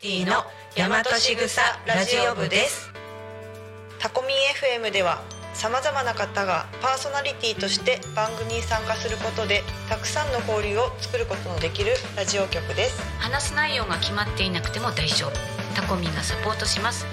[0.00, 0.44] ティの
[0.76, 2.88] 大和しぐさラジオ部です。
[3.98, 4.30] タコミン
[4.78, 5.20] FM では
[5.54, 13.02] さまざまな方がパーソナリティとして番組に参加することでたくさんの交流を作ることのできるラジオ局です。
[13.18, 15.32] 話す内容が決まっていなくても大丈夫。
[15.74, 17.04] タコミンがサポートします。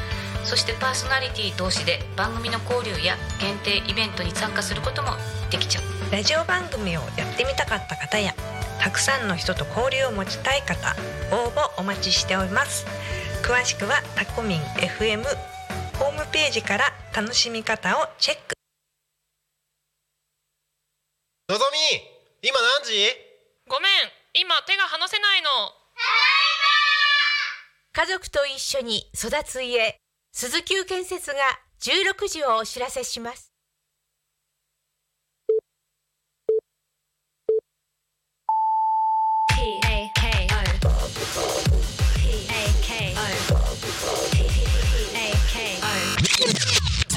[0.44, 5.10] そしてパーソナリティ同士で番組の交流や限定イベントに参加することも
[5.50, 6.12] できちゃう。
[6.12, 8.35] ラジオ番組をやってみたかった方や
[8.86, 10.96] たくさんの人と交流を持ちたい方
[11.36, 12.86] 応募お待ちしております。
[13.42, 15.24] 詳しくはタコミン FM
[15.98, 18.54] ホームページから楽しみ方をチェック。
[21.50, 23.10] のぞみ今何時？
[23.68, 23.92] ごめん
[24.40, 25.50] 今手が離せないの。
[27.92, 29.98] 家族と一緒に育つ家
[30.32, 31.38] 鈴木建設が
[31.82, 33.55] 16時をお知らせします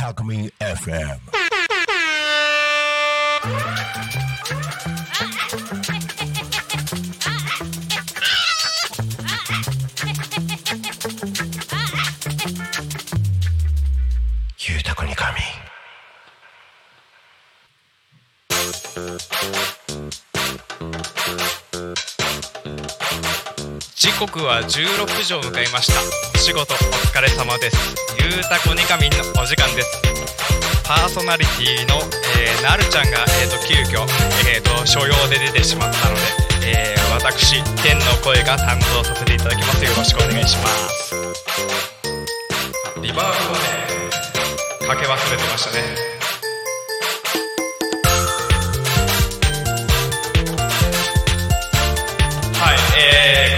[0.09, 1.68] タコミン FM
[24.19, 26.01] 時刻は16時を迎えました。
[26.35, 27.95] お仕事お疲れ様です。
[28.19, 30.03] ゆうたこにかみんのお時間です。
[30.83, 32.03] パーソナリティの、
[32.35, 34.03] えーなるちゃんが、えー、と急遽、
[34.51, 36.21] えー、と所用で出てしまったので、
[36.67, 39.85] えー私天の声が担当させていただきます。
[39.85, 41.15] よろしくお願いします。
[43.01, 45.95] リバーブをねかけ忘れてましたね。
[52.61, 53.58] はい、えー、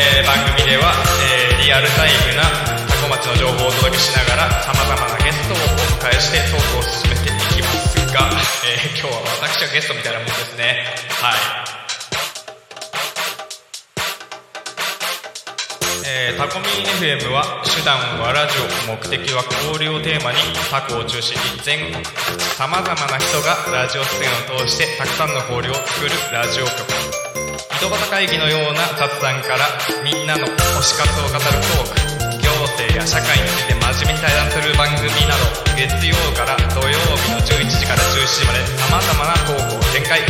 [0.00, 2.42] えー番組では、えーリアルタイムな
[2.88, 5.60] タコ町の情報をお届けしながらさまざまなゲストをお
[6.00, 8.32] 迎えしてトークを進めていきますが、
[8.64, 10.84] えー今日は私がゲストみたいなもんですね。
[11.20, 11.36] はい。
[16.08, 20.38] えータコミン FM は手段はラジオ目的は交流をテーマに
[20.70, 22.02] タコを中心に全国
[22.56, 26.99] さまざまな人がラジオ出演を通してたくさんの交流を作るラジオ局。
[27.80, 29.64] 井戸端会議のような雑談から
[30.04, 35.48] みんなの推し活を語るトーク行政や社会について真面目に対談する番組など
[35.80, 36.92] 月曜から土曜
[37.24, 40.20] 日の11時から17時までさまざまなトークを展開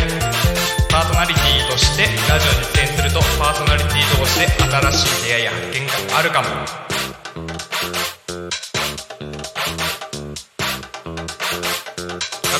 [0.94, 6.89] パーソナリティとしてラジオに出演するとパーソナリティ同士で新しい出会いや発見があるかも。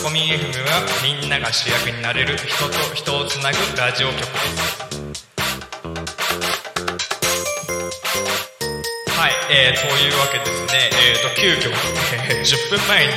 [0.02, 4.80] コミ FM はみんなが主役になれる人と人をつなぐラジオ局です。
[9.12, 11.70] はい、えー、というわけですね、えー、と急遽、
[12.30, 13.12] えー10分前に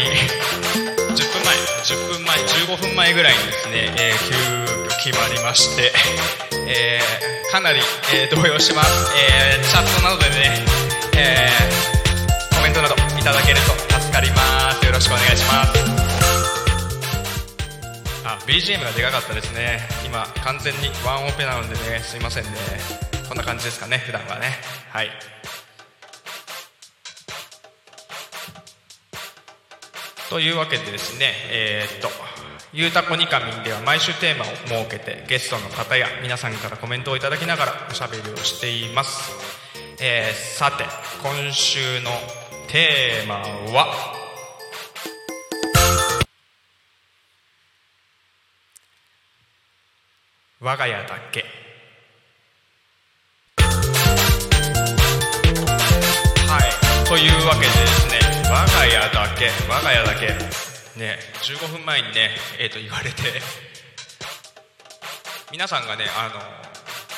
[1.16, 1.56] 10分前
[1.88, 5.94] 10分前15分前ぐらいにですね、えー急遽決まりまして、
[6.68, 7.80] えーかなり、
[8.14, 10.66] えー動揺します、えーチャットなどでね、
[11.16, 14.63] えーコメントなどいただけると助かります。
[18.54, 19.80] BGM がでかかったですね。
[20.06, 22.52] 今完全にワンオペなのでねすいませんね。
[23.28, 24.46] こんな感じですかね普段はね。
[24.92, 25.10] はい。
[30.30, 32.10] というわけでですねえーっと
[32.74, 39.32] ゆうたこにかみんでは毎週テーマを設けてゲストの方や皆さんからコメントをいただきながらおしゃべりをしています、
[40.00, 40.84] えーさて
[41.24, 42.12] 今週の
[42.68, 43.38] テーマ
[43.76, 44.23] は
[50.64, 51.44] 我が家だけ。
[56.48, 56.60] は
[57.04, 57.06] い。
[57.06, 58.20] というわけでですね
[58.50, 60.28] 我が家だけ我が家だけ。
[60.98, 62.30] ね15分前にね
[62.62, 63.42] えー、と言われて。
[65.52, 66.40] 皆さんがねあの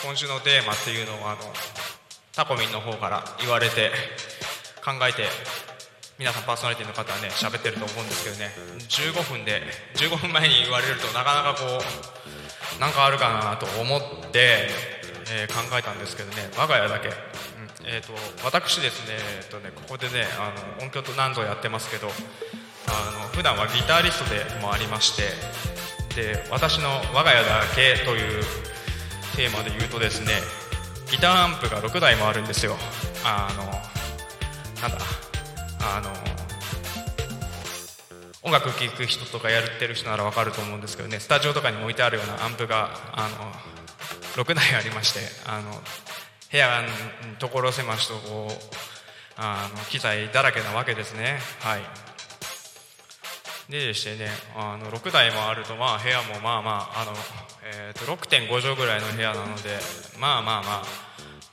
[0.04, 1.42] 今週のテーマっていうのをあの
[2.36, 3.92] タコミンの方から言われて
[4.84, 5.30] 考えて
[6.18, 8.50] 皆さんパーソナリティの方はね喋ってると思うんですけどね。
[8.90, 9.62] 15分で
[9.98, 12.45] 15分前に言われるとなかなかこう
[12.80, 14.02] なんかあるかなと思っ
[14.32, 14.70] て、
[15.32, 16.50] えー考えたんですけどね。
[16.58, 17.14] 我が家だけ、うん。
[17.86, 18.14] えー、と
[18.44, 22.08] 私ですね,、えーとねここでねあの音響と何度やってますけど
[22.88, 25.24] あの普段はギタリストでもありまして
[26.16, 28.44] で私の「我が家だけ」という
[29.36, 30.34] テーマで言うとですね
[31.12, 32.76] ギターアンプが6台もあるんですよ。
[33.24, 33.64] あの
[34.82, 35.06] なんだ
[35.82, 36.35] あの
[38.46, 45.20] 音楽聴く人とかやってる人なら分かると思うんですけどねスタジオとかに置いてあるようなアンプがあの6台ありまして
[45.50, 45.72] あの
[46.52, 48.54] 部屋に所狭しとこう
[49.38, 51.40] あの機材だらけなわけですね。
[51.60, 51.82] はい。
[53.70, 57.12] ででしてねあの6台もあるとまあ部屋もまあまああの、
[57.64, 59.72] えー、と6.5畳ぐらいの部屋なので
[60.20, 60.84] まあまあま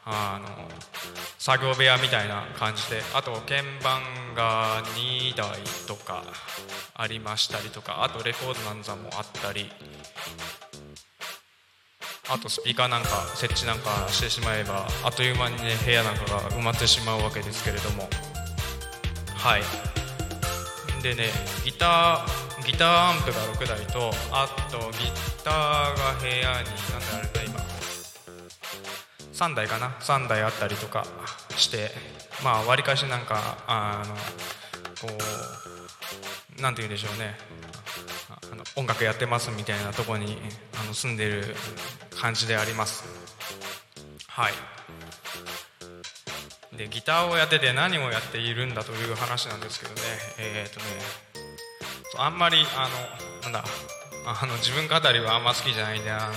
[0.05, 0.69] ああの
[1.39, 4.03] 作業部屋みたいな感じであと鍵盤
[4.35, 6.23] が2台とか
[6.95, 9.71] ありましたりとかあとレコードなんざもあったり
[12.31, 18.09] あとスピーカーなんか設置なんかしてしまえばあっという間にね部屋なんかが埋まってしまうわけですけれども。
[19.37, 19.63] はい。
[21.03, 21.25] でね
[21.65, 25.11] ギターギターアンプが6台とあとギ
[25.43, 26.65] ターが部屋になんだ
[27.19, 27.61] あれだ今。
[29.33, 31.05] 3台かな？3台あったりとか
[31.57, 31.91] して
[32.45, 34.15] まあわりかしなんかあの
[35.09, 35.72] こう
[36.63, 37.37] なんて言うんでしょうね。
[38.51, 40.39] あの音楽やってますみたいなとこに
[40.81, 41.57] あの住んでる
[42.19, 43.05] 感じであります。
[44.29, 44.53] はい。
[46.77, 50.01] でギターをやってて何をやっているんだという話なんですけどね。
[50.39, 50.87] えっ、とね
[52.17, 52.89] あんまりあ
[53.49, 53.65] のなんだ
[54.25, 56.33] あの自分語りはあんま好きじゃないんであの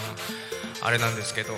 [0.82, 1.54] あれなんですけど。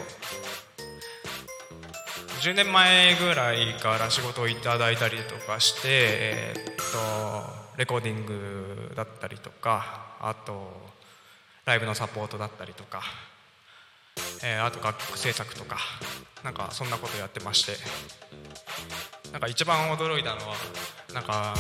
[2.41, 10.71] 10年前ぐらいから仕事をいただいたりとかして、えー、っとレコーディングだったりとかあと
[11.65, 13.01] ライブのサポートだったりとか、
[14.43, 15.77] えー、あと楽曲制作とか
[16.43, 17.73] なんかそんなことやってまして
[19.31, 20.55] なんか一番驚いたのは
[21.13, 21.53] なんか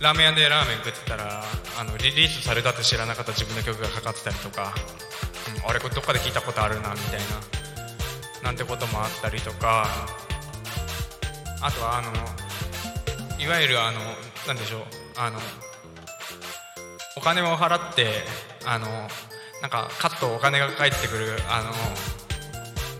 [0.00, 1.42] ラーメン屋でラーメン食ってたら
[1.78, 4.74] あのリリースされたって知らなかった自分の曲がかかってたりとか、
[5.64, 7.20] うん、あれこれどっかで聞いたことあるなみたい
[8.42, 9.86] ななんてこともあったりとか
[11.60, 12.12] あとはあの
[13.38, 14.00] いわゆるあの
[14.48, 14.80] なんでしょう。
[15.16, 15.38] あの
[17.16, 18.06] お金を払って
[18.64, 18.86] あの
[19.60, 21.70] なんかカットお金が返ってくるあの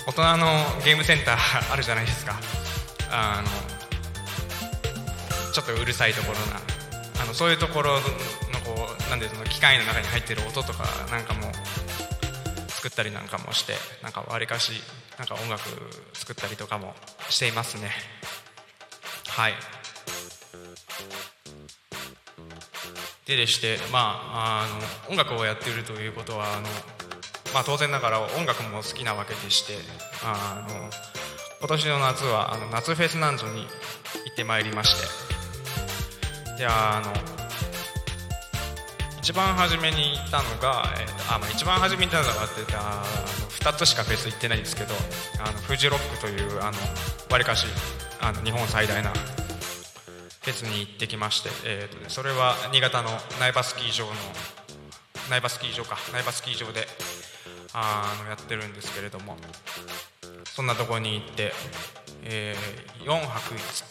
[0.06, 0.46] 大人の
[0.84, 2.38] ゲームセンター あるじゃないですか。
[3.10, 3.48] あの
[5.52, 6.60] ちょっとうるさいところな
[7.22, 8.00] あのそういうところの
[8.64, 11.50] こうなんでその機械の中に入ってる音とかなんかも
[12.68, 14.72] 作ったりなんかもしてなんかわりかし
[15.18, 15.62] なんか音楽
[16.12, 16.94] 作ったりとかも
[17.30, 17.90] していますね。
[19.26, 19.54] はい。
[23.26, 23.98] ででしてま
[24.32, 26.62] ああの音楽をやっているということはあの、
[27.52, 29.74] まあ、当然ながら音楽も好きなわけでして
[30.24, 30.90] あの
[31.60, 33.66] 今年の夏はあの夏フェスなんぞに行
[34.32, 35.28] ってまいりまして。
[36.58, 37.12] であの
[39.18, 44.94] 一番初めに行ったのが、えー、あまあ、一番初めに行ったのがってあの2つしかフェス行ってないんですけど
[45.44, 46.72] あのフジロックというわ
[47.38, 47.66] りかし
[48.20, 49.12] あの日本最大な
[50.43, 54.12] フェスに行ってきまして、えーとね、それは新潟の苗場スキー場の
[55.31, 56.87] 苗場スキー場か苗場スキー場で
[57.75, 59.37] あのやってるんですけれども
[60.44, 61.52] そんなとこに行って、
[62.25, 63.88] えー、4泊5日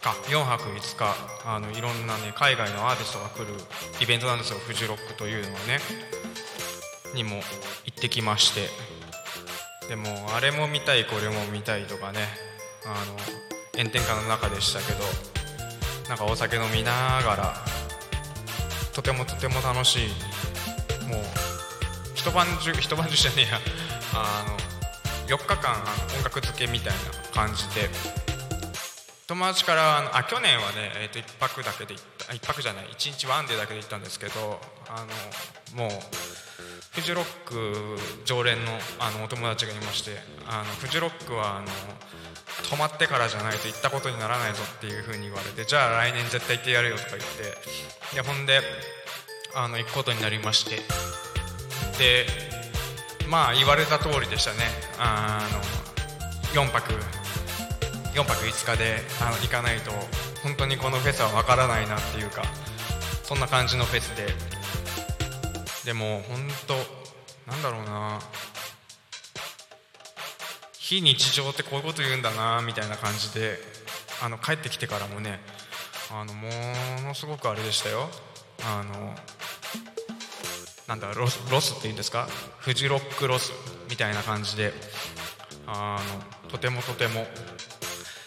[0.00, 1.14] か4泊5日
[1.46, 3.54] あのいろんなね海外のアーティストが来る
[4.02, 5.78] イベントなんですよフジロックというのはね
[7.14, 7.36] にも
[7.84, 8.68] 行ってきまして
[9.88, 12.20] でもあれも見たいこれも見たいとかね
[12.86, 13.16] あの
[13.76, 15.04] 炎天下の中でしたけど
[16.08, 17.54] なんかお酒飲みながら
[18.92, 20.08] とてもとても楽しい。
[21.08, 21.20] もう
[22.14, 23.60] 一晩中一晩中じゃねえや。
[24.14, 24.56] あの
[25.28, 25.74] 4日間
[26.16, 27.88] 音楽漬けみたいな感じで
[29.26, 32.32] 友達からあ去年はね、えー、と1泊だけで行った。
[32.34, 32.86] 1泊じゃない。
[32.86, 35.06] 1日ワンデーだけで行ったんですけどあ
[35.76, 35.90] のもう
[36.90, 40.10] フジロック常連のあのお友達がいまして
[40.48, 41.66] あのフジロックはあの
[42.70, 48.60] 泊まってからじゃないと行ったことにならないぞっていうふうに言われてじゃあ来年絶対行ってやるよとか言ってでほんで
[49.54, 50.80] あの行くことになりまして。
[52.00, 52.24] で
[53.28, 54.58] まあ言われた通りでしたね。
[54.98, 56.92] あの4泊
[58.14, 59.92] 4泊5日であの行かないと
[60.42, 62.42] 本当にこのフェスはわからないなっていうか
[63.22, 64.26] そんな感じのフェスで。
[65.84, 66.74] でも本当
[67.50, 68.20] なんだろうな。
[70.90, 73.60] 非日常ってこういうこと言うんだなみたいな感じで
[74.24, 75.38] あの帰ってきてからもね
[76.10, 76.48] あのも
[77.06, 78.08] のすごくあれでしたよ。
[78.64, 79.14] あの
[80.88, 82.26] なんだロスロスっていうんですか？
[82.58, 83.52] フジロックロス
[83.88, 84.72] みたいな感じで
[85.68, 86.00] あ
[86.42, 87.24] のとてもとても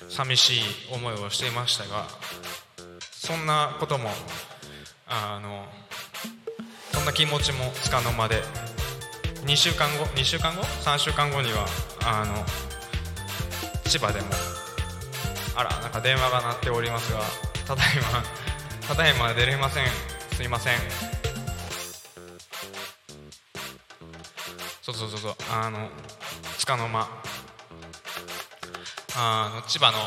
[0.08, 0.62] 寂しい
[0.94, 2.08] 思いをしていましたが
[3.12, 4.10] そんなことも
[5.06, 5.66] あの
[6.94, 8.42] そんな気持ちもつかの間で
[9.46, 11.66] 2週間後2週間後？3週間後には
[12.06, 12.46] あの
[13.90, 14.28] 千葉でも
[15.56, 17.20] あらなんか電話が鳴っておりますが
[17.68, 18.24] ただいま
[18.88, 19.88] ただいま出れません。
[20.36, 20.80] すいません。
[24.82, 25.36] そうそうそうそう。
[25.52, 25.90] あの
[26.58, 27.08] つかの間。
[29.16, 29.98] あの千葉の、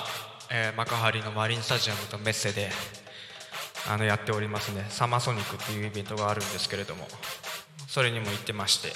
[0.51, 2.71] えー幕張のマリンスタジアムとメッセで
[3.89, 4.85] あのやっておりますね。
[4.91, 7.09] サマソニックっていうイベントがあるんですけれども
[7.89, 8.93] それにも行ってまして。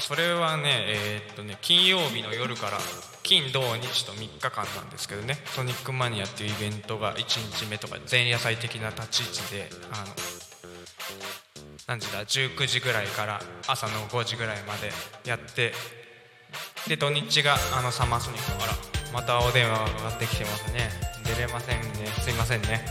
[0.00, 2.78] それはねえーっとね金曜日の夜から
[3.22, 10.14] 金土日と3日間なんですけどねソニックマニアっていうイベントが1日目とか前夜祭的な立ち位置であの
[11.88, 14.90] 何時だ19時ぐらいから朝の5時ぐらいまで
[15.28, 15.72] やって
[16.88, 20.90] で土日があのサマーソニックからまたお電話がかかってきてますね。
[21.24, 22.06] 出れませんね。
[22.20, 22.84] すいませんね。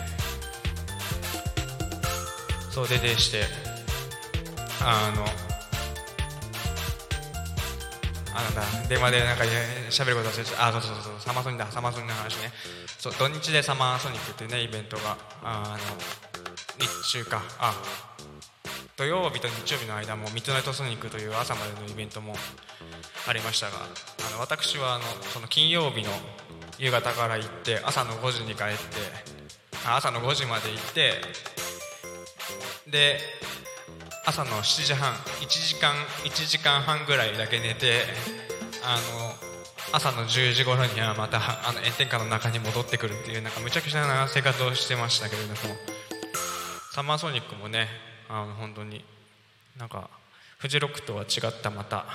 [2.71, 3.43] そうででして
[4.81, 5.25] あの
[8.35, 8.61] あなんだ。
[8.89, 9.45] 電話でなんか
[9.89, 11.71] 喋ること忘れてあそうそうそうサマーソニックだ。
[11.71, 12.51] サマーソニックの話ね。
[12.99, 15.17] そう土日でサマーソニックっていうねイベントが。
[15.41, 15.95] あの
[16.77, 17.41] 日中か。
[17.59, 17.73] あ
[18.97, 22.33] 土曜日と日曜日の間もミッドナイトソニックという朝までのイベントも
[23.27, 26.09] ありましたがあの私はあのその金曜日の
[26.77, 28.73] 夕方から行って朝の5時に帰って
[29.85, 31.11] 朝の5時まで行って
[32.89, 33.19] で
[34.25, 35.93] 朝の7時半1時間
[36.23, 38.01] 1時間半ぐらいだけ寝て
[38.83, 39.33] あの
[39.93, 45.55] 朝の10時頃にはまたあの炎天下の中に戻ってくるっていうなんかむちゃくちゃな生活をしてましたけれども。
[46.91, 47.87] サマーソニックもね
[48.29, 49.03] あの本当に
[49.77, 50.09] なんか
[50.57, 52.05] フジロックとは違ったまた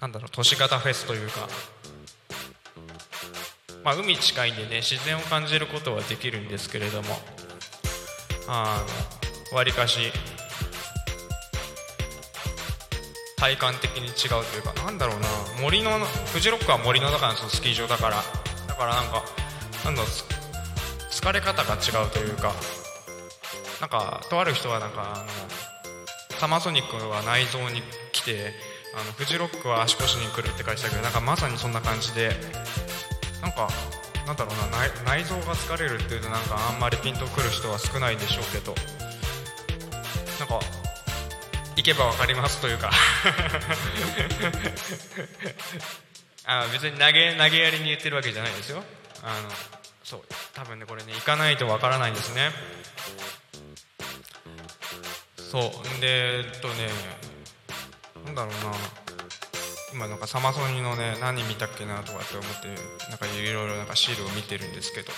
[0.00, 1.48] なんだろう都市型フェスというか。
[3.84, 7.20] まあ海近いんでね自然を感じることはできるんですけれども。
[8.48, 8.82] あ
[9.52, 10.10] のわりかし
[13.38, 15.28] 体感的に違うというかなんだろうな。
[15.62, 15.90] 森の
[16.32, 18.22] フジロックは森の中なんですよスキー場だから。
[18.66, 19.24] だからなんか
[19.84, 20.02] なんだ
[21.10, 22.52] 疲れ方が違うというか
[23.80, 25.24] なんかとある人はなんかあの
[26.38, 28.52] サマソニックは内臓に来て
[28.94, 32.30] あのフジロックは足腰に来るって書いてたけどなんかまさにそんな感じで
[33.42, 33.68] なんか
[34.26, 38.74] なんだろうな内臓が疲れるっていうとなんかあんまりピンとくる人は少ないんでしょうけど。
[41.88, 42.90] けば分かりますというか。
[46.44, 48.82] あ別に投げ投げやりに言ってるわけじゃないですよ。
[49.22, 49.50] あの
[50.02, 50.22] そう
[50.54, 52.52] 多分ねこれね行かないと分からないんですね。
[55.36, 56.88] そうでえっとね
[58.24, 58.72] なんだろうな。
[59.92, 62.68] 今なんかサマソニのね何見たっけなとかって思って
[63.08, 65.12] なんかいろいろなんかシールを見てるんですけど。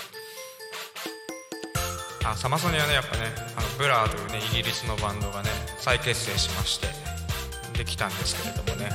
[2.23, 3.23] あサマソニはねやっぱね
[3.57, 5.49] あの Blur というねイギリスのバンドがね
[5.81, 6.87] 再結成しまして
[7.77, 8.91] できたんですけれどもね。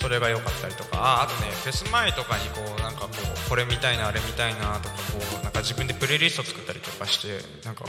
[0.00, 3.08] それが良かったりとかああとねフェス前とかにこうなんかこ
[3.46, 7.84] うこれ見たいなあれ見たいなとかこうなんか自分でプレイリスト作ったりとかしてなんか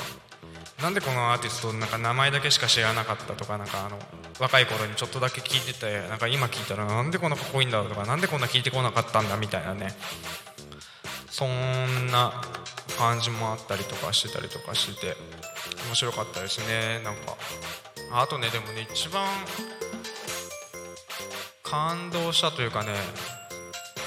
[0.82, 3.98] なんでこのアーティストなんか名前だけしか知らなかったとかなんかあの
[4.40, 9.96] 若い頃にちょっとだけ聞いててなんか今聞いたらなんでこんなかっこいいんだろうとかなんでこんな聞いてこなかったんだみたいなね。
[11.30, 12.34] そんな
[12.98, 15.41] 感じもあったりとかしてたりとかしてて。
[15.88, 17.02] 面白かったですね。
[17.04, 17.38] なんか。
[18.14, 19.26] あとねでもね一番
[21.64, 22.90] 感動したというかね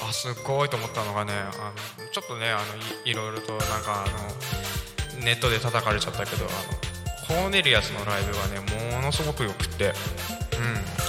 [0.07, 2.61] あすごいと思ったのがねあのちょっとねあの
[3.05, 9.93] いいろいろとなんかあのネットで叩かれちゃったけどあのコーネリアスのライブがねものすごくよくってうん。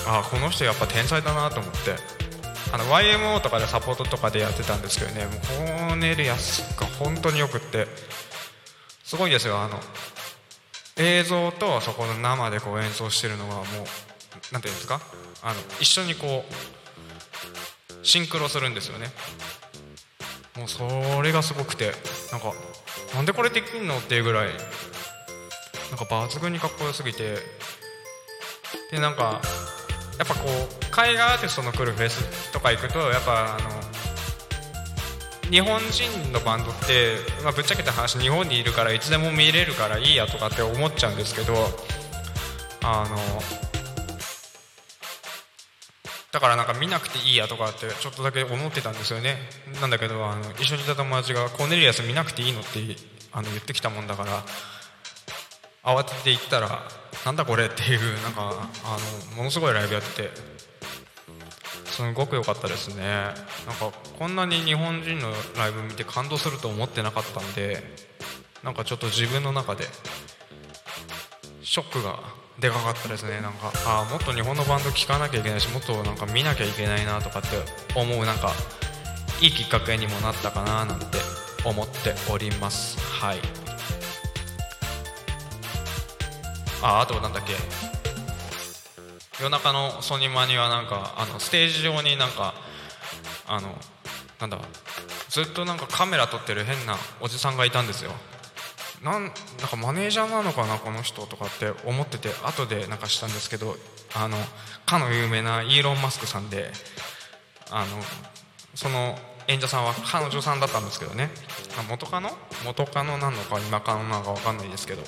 [0.09, 1.97] あこの人やっぱ天才だなと思って。
[2.73, 5.35] あの YMO とかでサポートとかでやってたんですけどねもう
[5.87, 7.87] コーネリアスが本当によくって。
[9.05, 9.79] すごいですよあの
[10.99, 13.65] 映像とそこの生でこう演奏してるのがもう
[14.53, 15.01] なんていうんですか？
[15.43, 19.09] あの一緒にこうシンクロするんですよね。
[20.57, 21.93] もうそれがすごくて
[22.33, 22.53] なんか
[23.15, 27.37] なんでこれできんのっていうぐらいなんか抜群にかっこよすぎて
[28.91, 29.43] でなんか
[30.19, 33.76] やっぱこう海外アーティストの来るフェスとか行くとやっぱあの
[35.51, 41.55] 日本人のバンドって、まあ、ぶっちゃけた話日本にいるからいつでも見れるからいいやとかって思っちゃうんですけど
[42.83, 43.17] あの
[46.33, 49.37] だからなんか見なくていいやとかってちょっとだけ思ってたんですよね
[49.81, 52.81] なんだけどあの一緒にいた友達が「コーネリアス見なくていいの?」って
[53.33, 54.45] あの言ってきたもんだから
[55.85, 56.83] 慌てて行ったら
[57.25, 58.99] 「なんだこれ」っていうなんかあ
[59.31, 60.56] のものすごいライブやってて
[61.97, 63.03] すごく良かったですね。
[63.05, 67.83] なんかこんなに日本人のライブ見て感動すると思ってなかったんで
[68.63, 69.85] なんかちょっと自分の中で
[71.63, 72.19] ショックが
[72.59, 73.41] でかかったですね。
[73.41, 77.49] なんかああもっと日本のバンド聴かなきゃいけないしもっとなんか見なきゃいけないなとかって
[77.99, 78.53] 思うなんか
[79.41, 81.07] いいきっかけにもなったかななんて
[81.65, 82.99] 思っております。
[83.01, 83.39] はい。
[86.83, 87.96] ああとなんだっけ？
[89.41, 92.55] 夜中のソニマにはなんかあのステージ上になんか
[93.47, 93.79] あの
[94.41, 94.59] なんだ
[95.29, 98.13] ずっとなんかカメラ撮ってる変なおじさんがいたんですよ。
[99.03, 99.33] なんなん
[99.69, 103.77] かマネージャーなのかなこの人とかって思ってて後でなんかしたんですけど
[104.15, 104.37] あの
[104.87, 106.73] かの有名なイーロン・マスクさんで
[107.71, 108.03] あの
[108.75, 111.31] その演者さんは彼女さんだったんですけどね。
[111.89, 112.31] 元カノ？
[112.65, 115.03] 元カノなのか今カノなのか分かんないですけど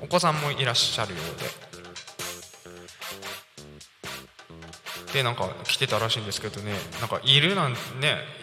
[0.00, 1.69] お子さんもいらっしゃるようで。
[5.12, 6.72] でなんか来てたらしいんですけどね。
[7.00, 7.78] なんかいるなんね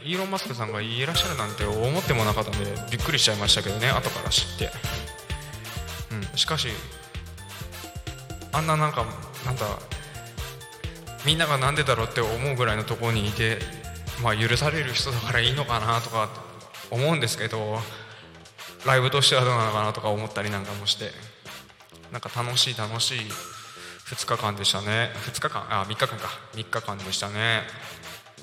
[0.04, 3.90] イーロン・マスクさんがいらっしゃるなんて思ってもなかったんでびっくりしちゃいましたけどね。
[3.90, 4.72] 後から知って、
[6.12, 6.68] うん、しかし
[8.52, 9.06] あんななんか
[9.46, 9.66] なんだ
[11.26, 13.60] みんながなんでだろうって思うぐらいのところにいて
[14.22, 16.30] まあ許される人だからいいのかなとか
[16.92, 17.80] 思うんですけど
[18.86, 21.12] ライブとしてはどうなのかなとか思ったりなんかもして。
[22.12, 23.20] なんか楽しい楽しい
[24.10, 25.12] 2日間でしたね。
[25.26, 25.66] 2日間？
[25.70, 26.30] あ3日間か。
[26.54, 27.62] 3日間でしたね。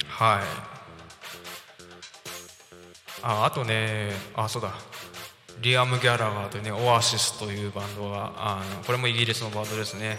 [0.09, 0.43] はい。
[3.23, 4.73] ああとねあそうだ。
[5.63, 10.19] リアム・ギャラガーというねオアシスというバンドがあのこれもイギリスのバンドですね。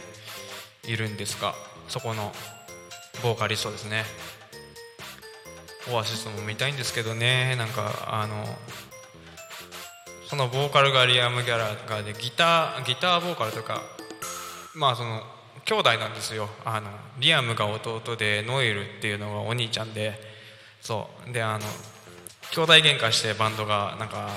[0.84, 1.54] いるんですが
[1.88, 2.32] そこの
[3.22, 4.04] ボーカリストですね。
[5.92, 7.56] オアシスも見たいんですけどね。
[7.56, 8.44] なんかあの
[10.28, 13.84] そのボーカルがリアム・ギャラガーでギターギターボーカルとか
[14.74, 15.22] まあその
[15.66, 16.48] 兄弟なんですよ。
[16.64, 20.14] あのリアムが弟でノエルっていうのがお兄ちゃんで
[20.80, 21.34] そう。
[21.34, 21.66] であの
[22.52, 24.30] 兄弟喧嘩してバンドがなんか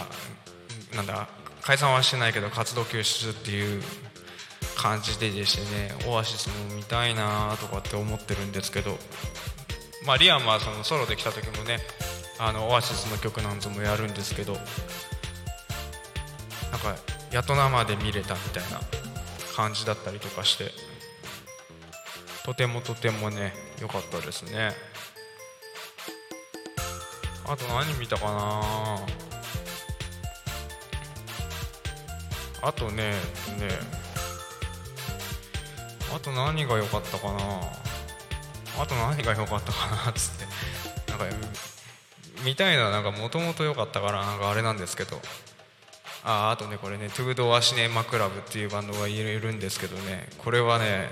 [0.97, 1.29] なんだ
[1.61, 3.83] 解散はしてないけど活動休止っていう
[4.75, 8.97] 感じででしてねオアシスも見たいなとかって思ってるんですけど
[10.07, 11.81] まあリアムはそのソロで来た時もね
[12.39, 14.67] あのオアシスの曲なんぞもやるんですけどなんか
[17.31, 18.81] やっと生で見れたみたいな
[19.55, 20.88] 感じだったりとかして。
[22.49, 24.73] とてもとてもね良かったですね。
[27.47, 28.63] あと何見たかな？
[32.63, 33.17] あとねね。
[36.17, 37.39] あと何が良かったかな？
[38.83, 40.11] あと何が良かったかな？
[40.11, 41.11] っつって。
[41.11, 41.37] なんか
[42.47, 45.21] 見たいのはなんかもともと良かったからなんかあれなんですけど。
[46.25, 50.31] ああとねこれねトゥードアシネマクラブっていうバンドがいるんですけどね。
[50.39, 51.11] これはね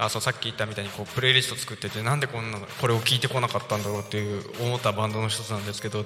[0.00, 6.04] あそうさっき言ったみたいにこうプレイリスト作っててなんでこんなこれを聞いてこなかったんだろうっていう思ったバンドの一つなんですけど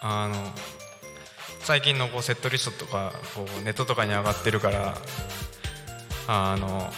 [0.00, 0.34] あの
[1.60, 4.96] 最近のこうセットリストとかこうネットとかに上がってるから
[6.26, 6.90] あの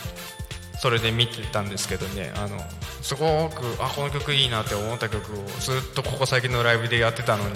[0.80, 2.58] それで見てたんですけどねあの
[3.02, 7.54] すごくあこの曲いいなって思った曲をずっとここ最近のライブでやってたのに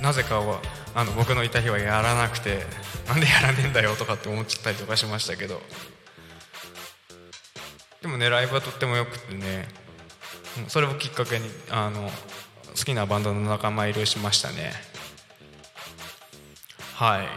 [0.00, 0.62] なぜかは
[0.94, 2.60] あの僕のいた日はやらなくて
[3.08, 5.60] なんでやらねえんだよとかって思っちゃったりとかしましたけど
[8.02, 9.68] でもねライブはとってもよくてね。
[10.66, 12.10] それをきっかけにあの
[12.76, 14.72] 好きなバンドの仲間入りをしましたね。
[16.94, 17.28] はい。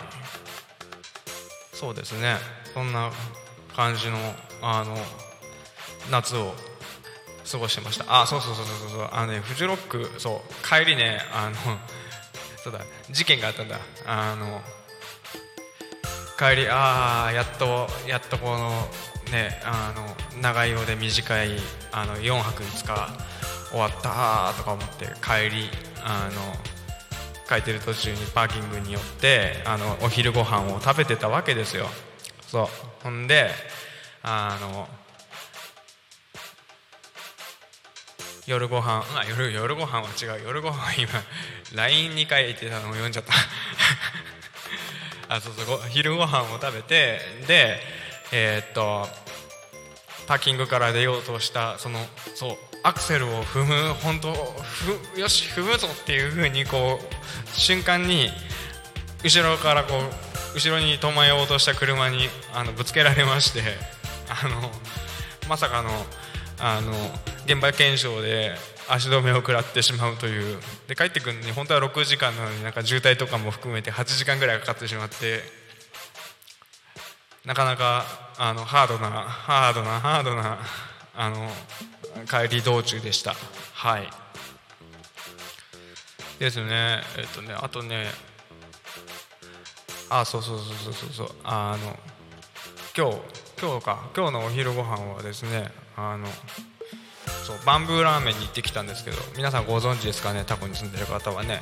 [1.74, 2.36] そうですね。
[2.74, 3.12] そんな
[3.76, 4.18] 感じの
[4.62, 4.96] あの
[6.10, 6.54] 夏を
[7.52, 8.22] 過ごしてました。
[8.22, 9.10] あそうそうそうそうそう。
[9.12, 11.56] あのねフジロックそう帰りねあの
[12.64, 13.80] そうだ事件があったんだ。
[14.06, 14.62] あの
[16.38, 18.90] 帰りああやっとやっとこの
[19.32, 21.52] ねあの長いようで短い
[21.92, 23.10] あの4泊5日
[23.72, 25.70] 終わったとか思って帰り
[26.04, 26.42] あの
[27.48, 31.88] 帰ってる途中にパーキングに寄ってあのお昼ご飯を食べてたわけですよ。
[32.48, 32.68] そう。
[33.04, 33.50] ほんで
[34.24, 34.88] あの
[38.48, 40.46] 夜ご飯あ夜夜ご飯は違う。
[40.46, 41.12] 夜ご飯今
[41.76, 43.34] LINE に書いてたのを読んじゃった。
[45.36, 45.82] あそうそう。
[45.90, 48.01] 昼ご飯を食べてで
[48.32, 49.08] えー、っと
[50.28, 52.00] パーキングから出ようとしたその
[52.36, 52.52] そう
[52.84, 58.30] アクセルを踏む本当ふよし踏むぞっていう風にこう瞬間に
[59.24, 63.62] 後ろからこう後ろに止まようとした車にあのぶつけられまして
[64.44, 64.72] あの
[65.48, 66.06] まさかの
[66.60, 66.94] あの
[67.46, 68.56] 現場検証で
[68.88, 75.44] 足止めを食らってしまうというで帰ってくるのに本当は6時間なのになんか渋滞とかも含めて8時間ぐらいかかってしまって
[77.46, 78.06] なかなか
[78.38, 80.60] あのハードなハードなハードな
[81.16, 81.50] あの
[82.28, 83.36] 帰り道中でした。
[83.74, 84.10] はい。
[86.40, 87.02] ですね。
[87.18, 88.08] えっとねあとね
[90.10, 91.36] あそうそうそうそうそう。
[91.44, 92.00] あの
[92.96, 93.18] 今日
[93.60, 94.10] 今日か。
[94.16, 96.28] 今日のお昼ご飯はですねあの
[97.44, 100.44] そうバンブーラーメンに行ってきたんですけど皆さんご存知ですかね？
[100.46, 101.62] タコに住んでる方はね。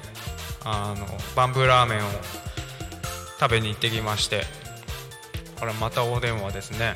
[0.66, 2.10] あのバンブーラーメンを
[3.40, 4.44] 食べに行ってきまして。
[5.60, 6.80] これまたお電話ですね。
[6.80, 6.96] なん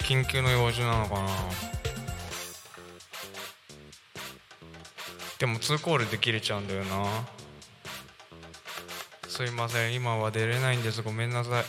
[0.00, 1.28] 緊急の用事なのかな。
[5.38, 7.06] でも2コールで切れちゃうんだよな。
[9.28, 9.94] すいません。
[9.94, 11.00] 今は出れないんです。
[11.00, 11.64] ごめんなさい。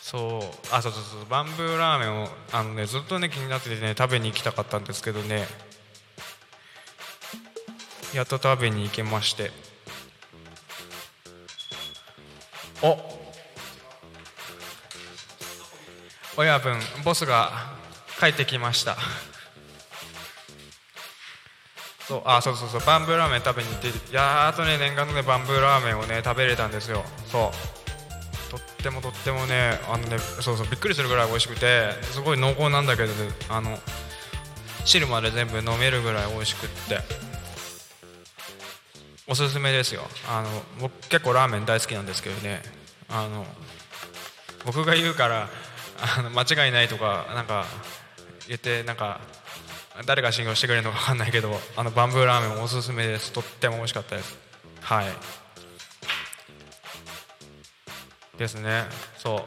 [0.00, 0.74] そう。
[0.74, 1.26] あそうそうそう。
[1.28, 5.44] バンブーラーメンをあのねずっとね気になっててね食べに行きたかったんですけどね。
[8.14, 9.50] やっと食べに行けまして。
[12.84, 12.98] お。
[16.36, 17.50] 親分ボスが
[18.20, 18.96] 帰ってきました。
[22.06, 27.02] そうあそうそうそうバンブーラーメン食べに行ってやっとね念願のねバンブーラーメンをね食べれたんですよ。
[27.26, 27.50] そ
[28.48, 28.50] う。
[28.50, 33.12] とってもとってもねあのねそうそうびっくりするぐらい美味しくてすごい濃厚なんだけど
[33.48, 33.78] あの
[34.84, 37.23] 汁まで全部飲めるぐらい美味しくって。
[39.26, 40.02] おすすめですよ。
[40.28, 40.48] あの
[40.80, 42.62] 僕結構ラーメン大好きなんですけどね。
[43.08, 43.46] あの
[44.66, 45.48] 僕が言うから
[46.18, 47.64] あの間違いないとかなんか
[48.48, 49.20] 言ってなんか
[50.06, 53.32] 誰が信用してくれるのか分かんないけどあのバンブーラーメンおすすめです。
[53.32, 54.36] とっても美味しかったです。
[54.80, 55.06] はい。
[58.38, 58.84] ですね。
[59.18, 59.46] そ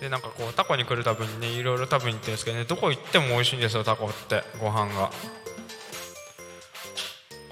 [0.00, 4.44] でなんかこうタコに来るたびにねいろいろ食べに行ってるんですけどねどこ行っても美味しいんですよタコって。
[4.60, 5.10] ご飯が。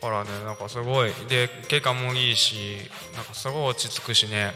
[0.04, 2.76] からねなんかすごいで景観もいいし
[3.16, 4.52] なんかすごい落ち着くしね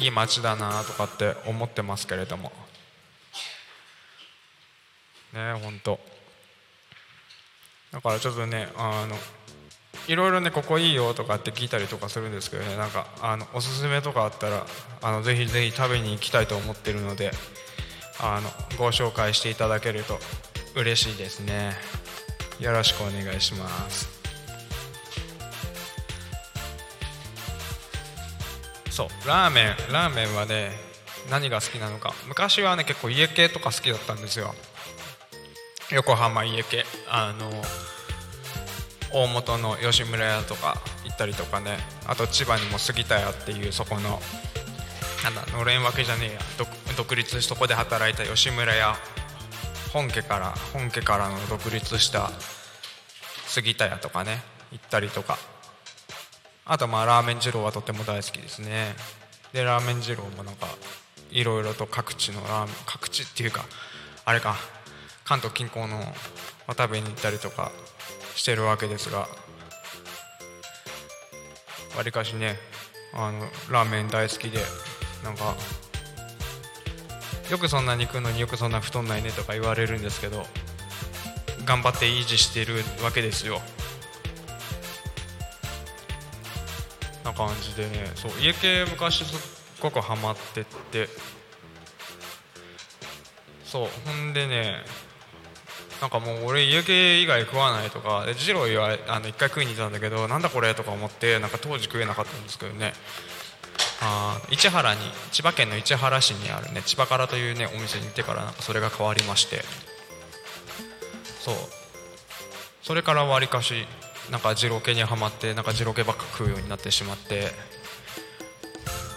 [0.00, 2.50] いい街だなとかって思ってますけれども。
[5.34, 6.00] ね本当
[7.92, 9.16] だからちょっとねあの
[10.08, 14.66] いろいろねここいいよとかって聞いたりとかするんですけどねなんかあのおすすめとかあったら
[15.02, 17.32] あのぜひぜひ食べに行きたいと思ってるので
[18.20, 20.18] あのご紹介していただけると
[20.74, 21.74] 嬉しいですね。
[22.60, 24.15] よろしくお願いします。
[28.96, 30.70] そうラーメンラーメンはね
[31.30, 32.14] 何が好きなのか。
[32.28, 34.54] 昔はね結構家系とか好きだったんですよ。
[35.90, 36.86] 横浜家系。
[37.10, 37.50] あの
[39.12, 41.76] 大本の吉村屋とか行ったりとかね。
[42.06, 44.18] あと千葉にも杉田屋っていうそこの
[45.24, 46.40] なんだのれんわけじゃねえや。
[46.96, 48.96] 独立しそこで働いた吉村屋。
[49.92, 52.30] 本家から本家からの独立した
[53.46, 54.42] 杉田屋とかね。
[54.72, 55.36] 行ったりとか。
[56.66, 58.94] あとまあラーメン二郎はとても大好きですね。
[59.52, 60.66] でラーメン二郎もなんか
[61.30, 63.64] いろいろと各地のラーメン各地っていうか
[64.24, 64.56] あれか
[65.24, 67.70] 関東近郊のを食べに行ったりとか
[68.34, 69.28] してるわけですがわ
[72.04, 72.56] りかしね
[73.14, 74.58] あのラーメン大好きで
[75.22, 75.54] なんか
[77.50, 80.44] よくそんなに食うのによくそんな太んないねとか言われるんですけど
[81.64, 83.60] 頑張って維持してるわけですよ。
[87.26, 89.38] な感じでねそう家系昔すっ
[89.82, 91.08] ごくハマってって。
[93.64, 94.76] そうほんでね
[96.00, 102.92] なんかもう俺家系以外食わないとかでジローはあの1回食いに行ったんだけどなんだこれとか思ってなんか当時食えなかったんですけどね。
[104.00, 105.00] あ市原に
[105.32, 109.62] 千葉県の市原市にあるね千葉からというねお店に行ってからなんかそれが変わりまして。
[111.40, 111.54] そう。
[112.82, 113.86] それからわりかし。
[114.30, 117.52] なんか二郎系にはまってなんか二郎系ばっか食うようになってしまって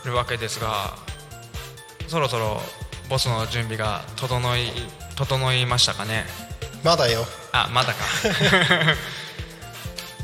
[0.06, 0.98] るわけですが
[2.08, 2.62] そろそろ
[3.10, 4.70] ボスの準備が整い
[5.16, 6.26] 整いましたかね？
[6.84, 7.26] まだよ。
[7.52, 8.04] あまだか。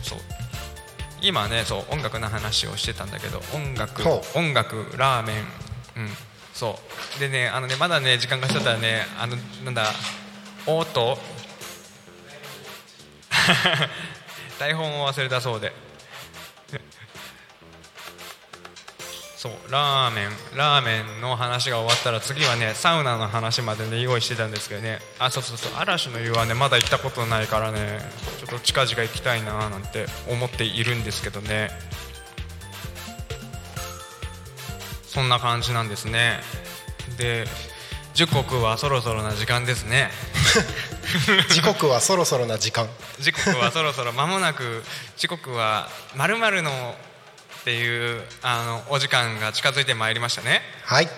[0.03, 0.19] そう。
[1.21, 5.37] 今ねそう音楽の話をしてたんだけど音楽ほ音楽ラーメン。
[5.97, 6.17] うん。
[6.53, 6.79] そ
[7.17, 7.19] う。
[7.19, 9.91] でねあのねまだね時間がしちゃったらねあのなんだ
[10.65, 11.17] 音
[14.59, 15.73] 台本を忘れたそうで。
[19.37, 24.99] そうラーメンラーメンの話が終わったら次はねサウナの話までね用意してたんですけどね。
[25.19, 27.99] あそうそうそう嵐の湯はねまだ行ったことないからね
[28.39, 31.69] ちょっと近々行きたいななんて思っているんですけどね。
[35.07, 36.41] そんな感じなんですね。
[37.17, 37.47] で
[38.13, 40.09] 時刻はそろそろな時間ですね。
[41.49, 42.89] 時刻はそろそろな時間。
[43.19, 44.84] 時刻はそろそろ間もなく
[45.17, 46.95] 時刻はまるの
[47.62, 50.62] っていうあのお時間が近づいてまいりましたね。
[50.84, 51.10] はい、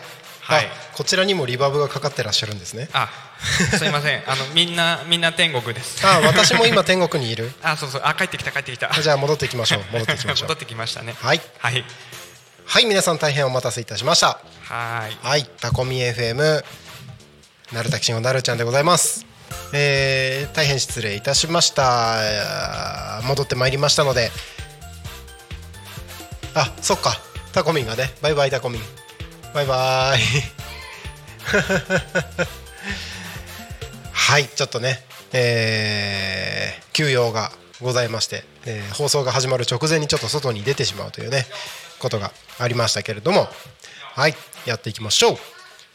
[0.42, 0.66] はい。
[0.66, 2.90] あこちらにもリバーブがかかってらっしゃるんですね。
[2.94, 3.10] あ
[3.78, 4.24] すいません。
[4.28, 6.06] あのみんなみんな天国です。
[6.06, 7.52] あ私も今天国にいる。
[7.62, 8.02] あそうそう。
[8.04, 8.90] あ帰ってきた帰ってきた。
[8.90, 9.84] じゃあ戻っていきましょう。
[9.92, 10.48] 戻っていきましょう。
[10.50, 11.16] 戻ってきましたね。
[11.20, 11.42] はい。
[11.60, 11.86] はい。
[12.66, 14.40] はい皆さん大変お待たせいたしました。
[14.64, 15.18] はい。
[15.26, 15.50] はい。
[15.62, 16.64] タコミ FM
[17.74, 19.37] なるたきしんごなるちゃんでございます
[19.74, 23.22] えー、大変失礼いたしました。
[23.26, 24.30] 戻ってまいりましたので。
[26.54, 27.14] あそっか。
[27.54, 28.12] タコミンがね。
[28.22, 28.82] バイバイタコミン。
[29.54, 30.20] バイバーイ。
[34.12, 41.46] はいちょっとね、えー休養がございまして、えー放送が始まる直前にちょっと外に出てしまうというね
[42.00, 43.48] ことがありましたけれども。
[44.18, 45.38] はいやっていきましょう、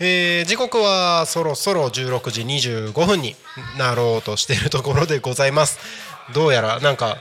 [0.05, 3.37] えー時刻はそろそろ16時25分に
[3.79, 5.79] なろうとしているところでございます。
[6.35, 7.19] どうやらなんか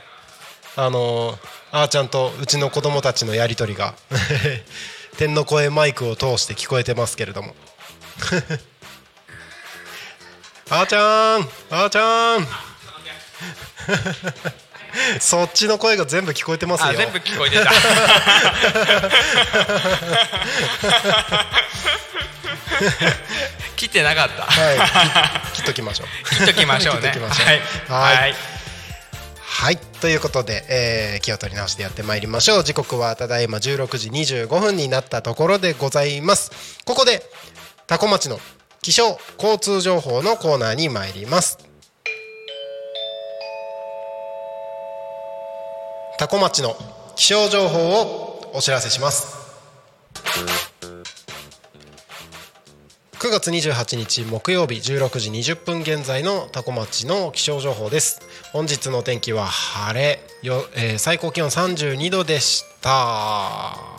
[0.74, 1.38] あのー
[1.70, 3.94] あーちゃんとうちの子供たちのやり取りが
[5.16, 7.54] 天の声マイクを通して聞こえてますけれども。
[10.70, 12.48] あーちゃんあーちゃん。
[15.20, 16.88] そっちの声が全部聞こえてますよ。
[16.88, 17.70] あ全部聞こえてた
[23.76, 24.44] 切ってなかった。
[24.44, 24.78] はい。
[25.54, 27.00] 切切っときましょう切っときましょう。
[27.00, 27.12] ね
[27.88, 28.34] はい。
[29.40, 29.76] はい。
[29.76, 32.64] ということで、えー気を取り直してやってまいりましょう。
[32.64, 36.50] 時刻はただいま16時25分になったところでございます。
[36.84, 37.22] ここで
[37.86, 38.40] 多古町の
[38.80, 41.58] 気象交通情報のコーナーに参ります。
[46.18, 46.76] 多古町の
[47.16, 49.36] 気象情報をお知らせします
[53.22, 58.20] 9月28日木曜日16時20分現在の多古町の気象情報です。
[58.52, 63.91] 本日の天気は晴れよ、えー最高気温32度でした。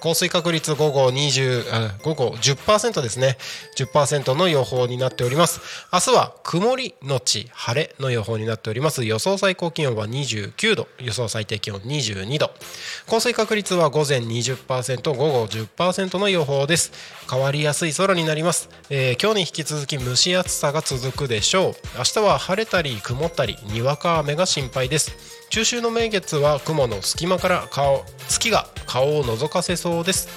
[0.00, 3.36] 降水確率午後20午後10%ですね。
[3.76, 5.60] 10%の予報になっております。
[5.92, 9.04] 明日は曇りのち晴れの予報になっております。
[9.04, 10.88] 予想最高気温は29度。
[10.98, 12.50] 予想最低気温22度。
[13.06, 16.92] 降水確率は午前20%午後10%の予報です。
[17.30, 21.74] 変わりやすい空になります、えー今日に引き続き蒸し暑さが続くでしょう。
[21.98, 25.39] 明日は晴れたり曇ったりにわか雨が心配です。
[25.50, 30.28] 中秋の名月は雲の隙間から顔月が顔を覗かせそうです。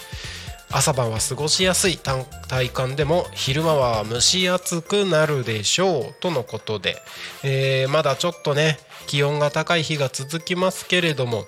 [0.71, 1.99] 朝晩は過ごしやすい
[2.47, 6.95] 体感でも昼間は蒸し暑くなるでしょうとのことで、
[7.43, 11.45] えーまだちょっとね気温が高い日が続きますけれども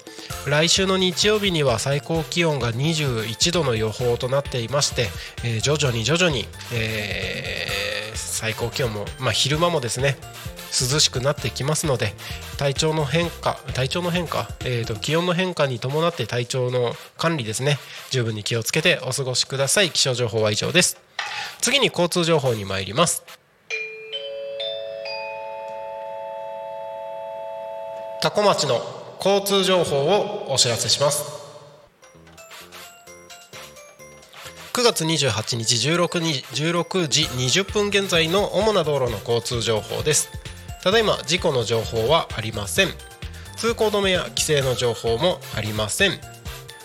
[0.47, 5.07] 来週の日曜日には最高気温が21度の予報となっていまして、
[5.43, 10.17] えー徐々に徐々に、えー最高気温も、まあ、昼間もですね
[10.79, 12.13] 涼しくなってきますので
[12.57, 17.77] 体調の変化体調の変化、えーと気温の変化に伴って体調の管理ですね。
[18.11, 19.91] 十分に気をつけてお過ごしください。
[19.91, 20.97] 気象情報は以上です。
[21.61, 23.23] 次に交通情報に参ります。
[28.21, 28.81] 多古町の
[29.23, 31.23] 交通情報をお知らせします。
[34.73, 37.23] 9月28日 16, に16時
[37.61, 40.29] 20分現在の主な道路の交通情報です。
[40.85, 42.89] ただいま事故の情報はありません。
[43.57, 46.11] 通行止めや規制の情報もありません。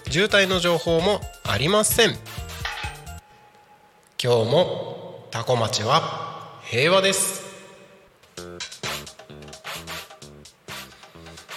[0.08, 2.16] 渋滞の情報もありません。
[4.18, 7.42] 今日も多古町は平和です。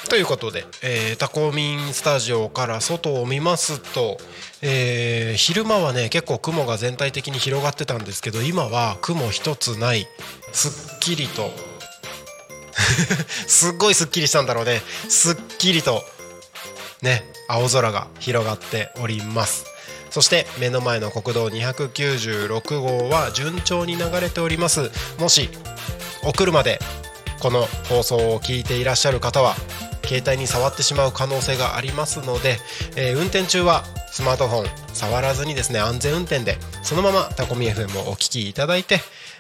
[0.10, 4.18] ということで、えー、タコミンスタジオから外を見ますと、
[4.62, 10.08] えー昼間はね結構雲が全体的に広がってたんですけど今は雲一つない。
[10.52, 11.73] すっきりと
[13.48, 14.82] すっごいすっきりしたんだろうね。
[15.10, 16.04] すっきりと
[17.02, 19.66] ね青空が広がっております。
[20.10, 24.92] そして目の前の国道296号は順調に流れております。
[25.18, 25.50] もし
[26.24, 26.80] お車で
[27.40, 29.56] この放送を聞いていらっしゃる方は
[30.06, 32.58] 携帯に触ってしまう可能性がありますので、
[32.96, 39.00] えー運転中はスマートフォン触らずにですね安全運転でそのままタコミ FM をお聞きいただいて、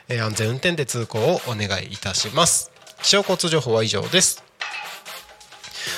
[0.09, 2.72] えー安全運転で通行をお願いいたします。
[3.03, 4.43] 気象交通情報は以上です。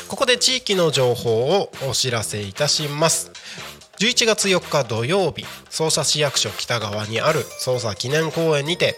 [0.07, 3.31] ここで地域の情報をお知らせいたします。
[3.99, 8.95] 11月4日土曜日匝瑳市役所北側にある捜査記念公園にて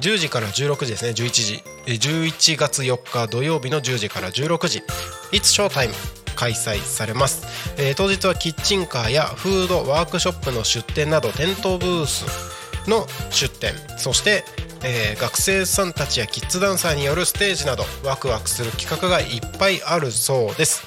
[0.00, 1.10] 10時から16時ですね。
[1.10, 4.82] 11時11月4日土曜日の10時から16時
[5.30, 5.92] It's Showtime
[6.34, 7.46] 開催されます、
[7.78, 12.57] えー当日はキッチンカーやフードワークショップの出店など店頭ブース
[12.88, 13.74] の出店。
[13.96, 14.44] そして、
[14.82, 20.82] えー学生さんたちやキッズダンサーによるステージなどワクワクする企画がいっぱいあるそうです。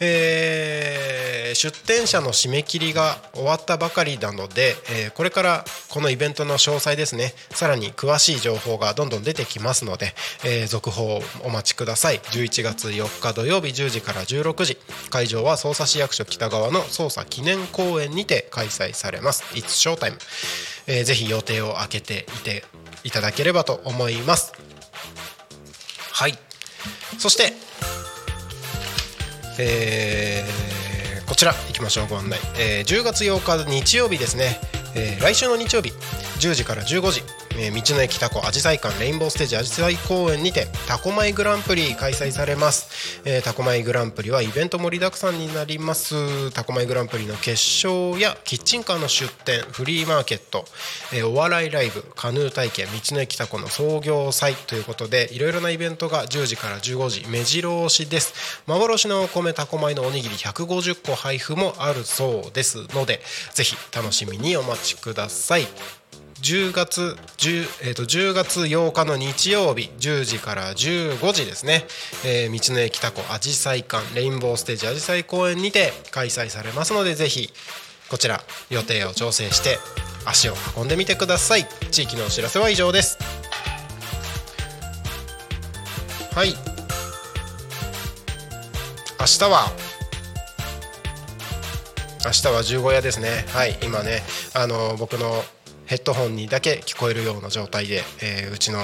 [0.00, 7.34] えー出店者の締め切りが終わったばかりなので、えーこれからこのイベントの詳細ですね。
[7.50, 12.20] さらに詳しい情報がどんどん出てきますので、えー続報をお待ちください。
[12.20, 14.78] 11月4日土曜日10時から16時。
[15.10, 19.42] 会場は匝瑳市役所北側の捜査記念公園にて開催されます。
[19.54, 20.16] It's Showtime、
[20.86, 22.64] えーぜひ予定を空けていて
[23.02, 24.52] いただければと思います。
[26.12, 26.38] はい。
[27.18, 27.52] そして
[29.60, 30.60] えー
[31.28, 34.60] こちら行きましょうご案内、えー10月8日日曜日ですね、
[34.96, 35.90] えー来週の日曜日
[36.40, 37.39] 10時から15時。
[37.58, 46.50] えー道の駅タコアジサイ館レインボーステージアジサイ公園にてタコマイグランプリ開催されます、えータコマイグランプリはイベント盛りだくさんになります。
[46.52, 47.52] タコマイグランプリの決
[47.86, 50.64] 勝やキッチンカーの出店フリーマーケット、
[51.12, 58.62] えーお笑いライブカヌー体験道の駅タコの創業祭ということでいろいろなイベントが10時から15時目白押しです。
[58.66, 63.20] 幻のお米タコ米のおにぎり150個配布もあるそうですので
[63.54, 65.66] ぜひ楽しみにお待ちください。
[66.42, 71.84] 10月 10,、えー、と10月8日の日曜日10時から15時ですね、
[72.24, 77.50] えー道の駅タコアジサイ館レインボーステージアジサイ公園にて開催されますのでぜひ
[78.10, 79.78] こちら予定を調整して
[80.26, 81.66] 足を運んでみてください。
[81.90, 83.18] 地域のお知らせは以上です。
[86.34, 86.54] はい。
[89.18, 89.70] 明日は
[92.24, 93.44] 明日は十五夜ですね。
[93.48, 93.78] はい。
[93.82, 94.22] 今ね
[94.54, 95.42] あの僕の
[95.90, 98.78] ヘッドホンにだけ聞こえるような状態で、えーうちの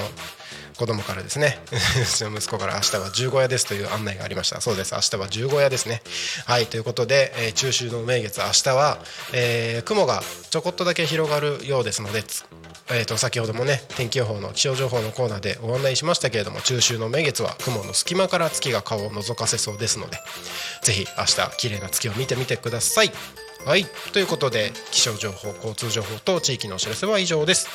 [0.76, 4.60] 子供からですね うちの息子から明日は十五夜ですという案内がありました。
[4.60, 4.92] そうです。
[4.92, 6.02] 明日は十五夜ですね。
[6.44, 6.66] はい。
[6.66, 8.98] ということで、えー中秋の名月明日は、
[9.32, 12.24] えー雲がちょこっとだけ広がるようですので
[12.88, 20.18] えー、と先ほどもね天気予報の気象情報のコーナーでご案内しましたけれども中秋の名月は雲の隙間から月が顔を覗かせそうですので
[20.82, 23.12] ぜひ明日綺麗な月を見てみてください。
[23.66, 27.68] はいということで気象情報交通情報と地域のお知らせは以上です。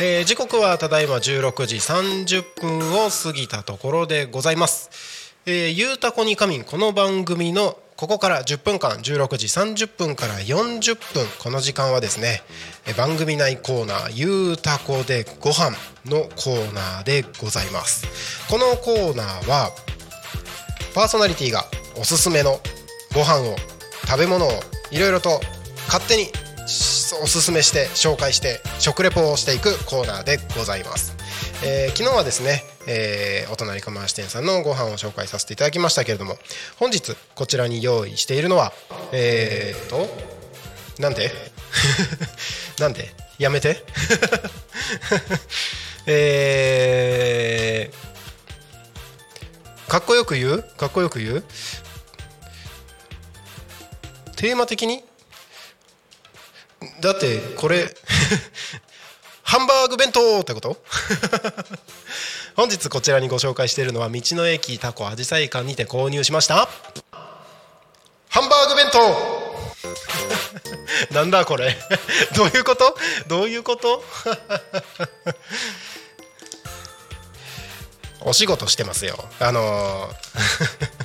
[0.00, 5.36] えー時刻はただいま16時30分を過ぎたところでございます。
[5.46, 12.42] えーゆうたこに仮眠この番組のここから10分間16時30分から40分この時間はですね
[12.88, 15.70] え番組内コーナー「ゆうたこでご飯
[16.06, 18.08] のコーナーでございます
[18.48, 19.70] このコーナーは
[20.96, 22.60] パーソナリティがおすすめの
[23.14, 23.54] ご飯を
[24.10, 24.50] 食べ物を
[24.90, 25.40] いろいろと
[25.86, 26.26] 勝手に
[27.22, 31.14] おすすめして紹介して食レポをしていくコーナーでございます、
[31.64, 36.36] えー昨日はですね、えーお隣釜橋店さんのご飯を紹介させていただきましたけれども
[36.78, 38.72] 本日こちらに用意しているのは
[39.12, 40.08] えー、っと
[41.00, 41.30] なんで？
[42.80, 43.14] なんで？
[43.38, 43.84] やめて。
[46.06, 50.62] えー、かっこよく言う？
[50.62, 51.44] かっこよく言う？
[54.40, 55.04] テーマ的に？
[57.02, 57.94] だってこれ
[59.44, 60.78] ハンバーグ弁当ってこと？
[62.56, 66.70] 本日こちらにご紹介しているのは道の駅タコアジサイ館にて購入しました。
[68.30, 69.40] ハンバーグ弁当。
[71.14, 71.76] なんだこれ？
[72.34, 72.96] どういうこと？
[73.26, 74.02] どういうこと？
[78.22, 79.22] お仕事してますよ。
[79.38, 80.99] あのー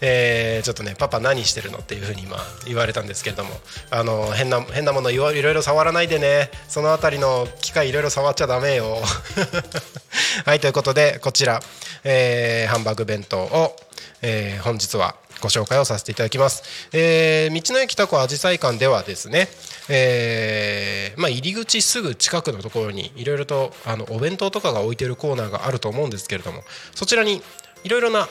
[0.00, 3.50] えーちょっとねパパ何してるのっていうふうに今言われたんですけれども
[3.90, 6.50] あの変な変なものいろいろ触らないでね。
[6.68, 8.98] そのあたりの機械いろいろ触っちゃダメよ。
[10.44, 11.62] はいということでこちら、
[12.04, 13.76] えーハンバーグ弁当を、
[14.22, 19.48] えー本日はご紹介をさせていただきます、えー道の駅タコアジサイ館ではですね、
[19.88, 26.62] えーまあ、入り口すぐ近くのところにいろいろとあのお弁当とかが置いてるコーナーがあると思うんですけれども
[26.94, 27.42] そちらに
[27.84, 28.28] いろいろな、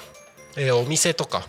[0.58, 1.48] えーお店とか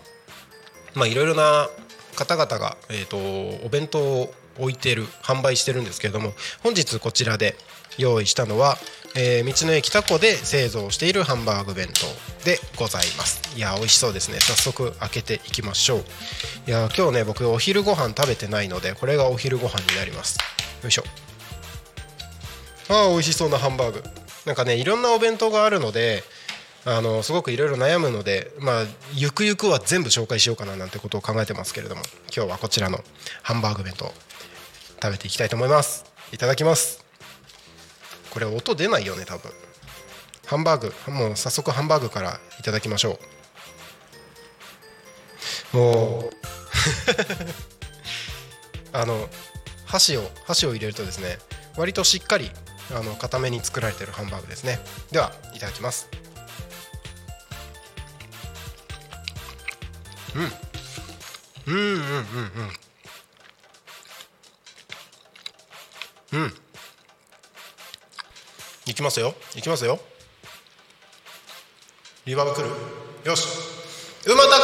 [0.95, 1.69] いろいろな
[2.15, 3.17] 方々が、えー、と
[3.65, 6.31] お弁当を置いてる販売してるんですけれども
[6.63, 7.55] 本日こちらで
[7.97, 8.77] 用意したのは、
[9.15, 13.41] えー道の駅タコで製造しているハンバーグ弁当でございます。
[13.57, 14.39] いや美味しそうですね。
[14.39, 16.03] 早速開けていきましょう。
[16.67, 20.37] いや今日ね僕お昼ご飯食べてないのでこれがお昼ご飯になります。
[20.83, 21.03] よいしょ。
[22.89, 24.03] あー美味しそうなハンバーグ。
[24.45, 26.23] なんかねいろんなお弁当があるので
[26.87, 32.01] あのすごくいろいろ悩むのでまあゆくゆくは全部紹介しようかななんてことを考えてますけれども
[32.35, 32.99] 今日はこちらの
[33.41, 34.13] ハンバーグ弁当
[35.01, 36.05] 食べていきたいと思います。
[36.31, 37.03] いただきます。
[38.29, 39.51] これ音出ないよね多分。
[40.45, 43.19] ハンバーグもう早速ハンバーグからいただきましょ
[45.73, 45.77] う。
[45.77, 46.29] もう
[48.93, 49.27] あの
[49.85, 51.39] 箸を箸を入れるとですね
[51.75, 52.51] 割としっかり
[52.95, 54.79] あの固めに作られてるハンバーグですね。
[55.11, 56.07] ではいただきます。
[60.35, 62.01] うんうんうんうん
[66.33, 66.53] うんうん
[68.87, 69.99] いきますよいきますよ
[72.25, 72.67] リバーブくる
[73.23, 73.47] よし
[74.27, 74.55] うまたこ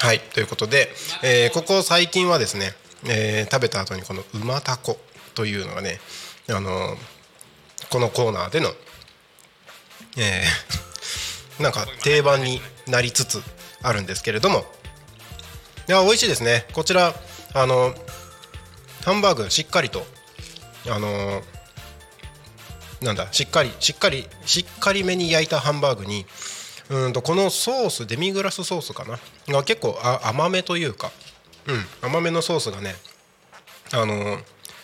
[0.00, 0.90] はいということで、
[1.22, 2.72] えーここ最近はですね、
[3.06, 4.96] えー食べた後にこのうまたこ
[5.34, 5.98] というのがね
[6.48, 6.96] あのー
[7.90, 8.68] このコーナーでの
[10.16, 13.42] えー なんか定番になりつつ
[13.82, 14.64] あるんですけれども。
[15.88, 16.66] いや美味しいですね。
[16.72, 17.14] こちら
[17.52, 17.94] あの
[19.04, 20.06] ハンバーグしっかりと
[20.88, 21.42] あの
[23.02, 26.26] なんだしっかりしっかりしっかりめに焼いたハンバーグに
[26.90, 29.18] うんとこのソースデミグラスソースかな？
[29.52, 31.10] が結構あ甘めというか、
[31.66, 32.94] うん、甘めのソースがね
[33.92, 34.38] あの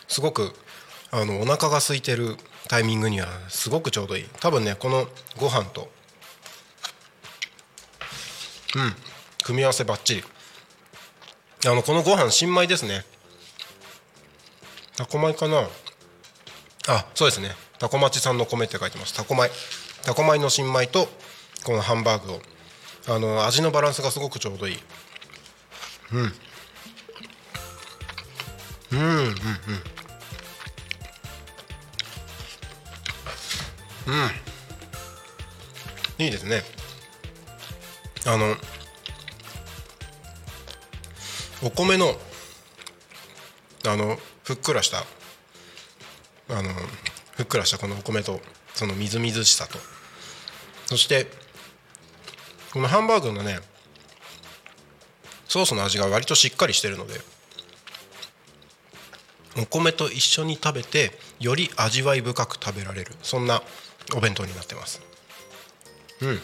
[0.09, 0.53] すごく
[1.11, 2.37] あのお腹が空いてる
[2.69, 4.25] タイミングにはすごくちょうどいい。
[4.41, 5.07] 多分ねこの
[5.39, 5.89] ご飯と
[8.77, 8.95] うん
[9.45, 10.25] 組み合わせばっちり
[11.67, 13.05] あのこのご飯新米ですね。
[14.97, 15.69] タコ米かな。
[16.89, 17.51] あそうですね。
[17.79, 19.15] タコ町産の米って書いてます。
[19.15, 19.51] タコ米。
[20.05, 21.09] タコ米の新米と
[21.65, 22.41] このハンバーグを。
[23.09, 24.79] あの味のバランスがすごくちょうどいい。
[26.13, 26.33] うん。
[28.93, 29.35] うんうんうん。
[34.07, 34.15] うん。
[36.25, 36.63] いいですね。
[38.27, 38.57] あの
[41.63, 42.15] お米の
[43.87, 45.05] あのふっくらした
[46.49, 46.71] あの
[47.37, 48.41] ふっくらしたこのお米と
[48.75, 49.79] そのみずみずしさと。
[50.87, 51.27] そして
[52.73, 53.59] このハンバーグのね
[55.49, 57.21] ソースの味が割としっかりしてるので
[59.59, 63.15] お米と一緒に食べてより味わい深く食べられる。
[63.23, 63.63] そんな
[64.15, 65.01] お弁当になってます。
[66.23, 66.41] うん。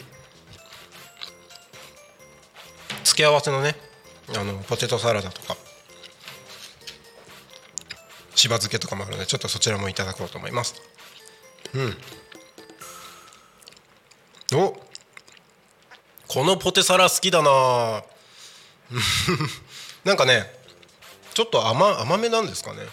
[3.03, 3.75] 付け合わせのね
[4.35, 5.55] あのポテトサラダとか。
[8.35, 10.75] しば漬けとかもあるのでちょっとそちらもいただこうと思います。
[14.51, 14.59] うん。
[14.59, 14.75] お。
[16.27, 18.03] このポテサラ好きだな。
[20.03, 20.51] なんかね
[21.33, 22.85] ちょっと甘甘めなんですかね。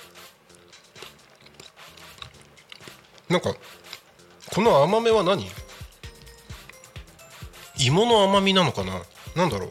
[3.29, 3.55] なんか
[4.55, 5.47] この甘めは何？
[7.79, 9.01] 芋の甘みなのかな？
[9.37, 9.71] なんだろ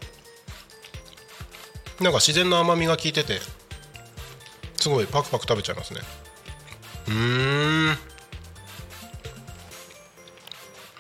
[1.99, 2.03] う？
[2.03, 3.39] なんか自然の甘みが効いてて
[4.77, 5.99] すごいパクパク食べちゃいますね。
[7.07, 7.97] うーん。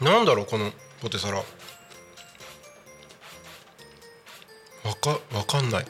[0.01, 0.71] なんだろうこの
[1.01, 1.37] ポテサラ。
[1.37, 1.43] わ
[5.01, 5.85] かわかんない。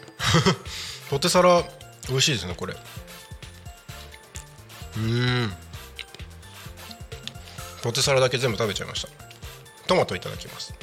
[1.10, 1.64] ポテサラ
[2.08, 2.76] 美味しいですねこれ。
[4.98, 5.54] うん。
[7.82, 9.10] ポテサラだけ全部食べちゃいました。
[9.88, 10.74] トマトいただきます。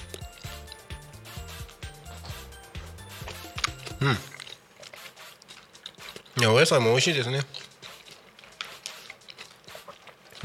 [4.00, 4.12] うん。
[6.38, 7.40] いやお野菜も美味しいですね。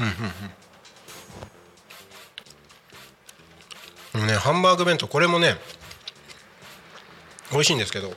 [0.00, 0.12] うんうん
[4.14, 4.20] うん。
[4.20, 5.56] もうねハンバーグ弁当これもね
[7.50, 8.12] 美味しいんですけど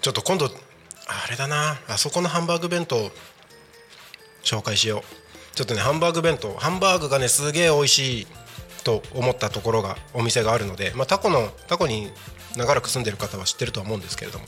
[0.00, 0.50] ちょっと今度あ
[1.30, 1.78] れだな。
[1.88, 3.10] あそこのハンバーグ弁当
[4.42, 5.27] 紹介しよう。
[5.58, 6.54] ちょっとねハンバーグ弁当。
[6.54, 8.26] ハンバーグがねすげえ美味しい
[8.84, 12.12] と思ったところがお店があるので、まあ、タコのタコに
[12.56, 14.44] 長らく住んでる方は知ってるとは思うんですけれども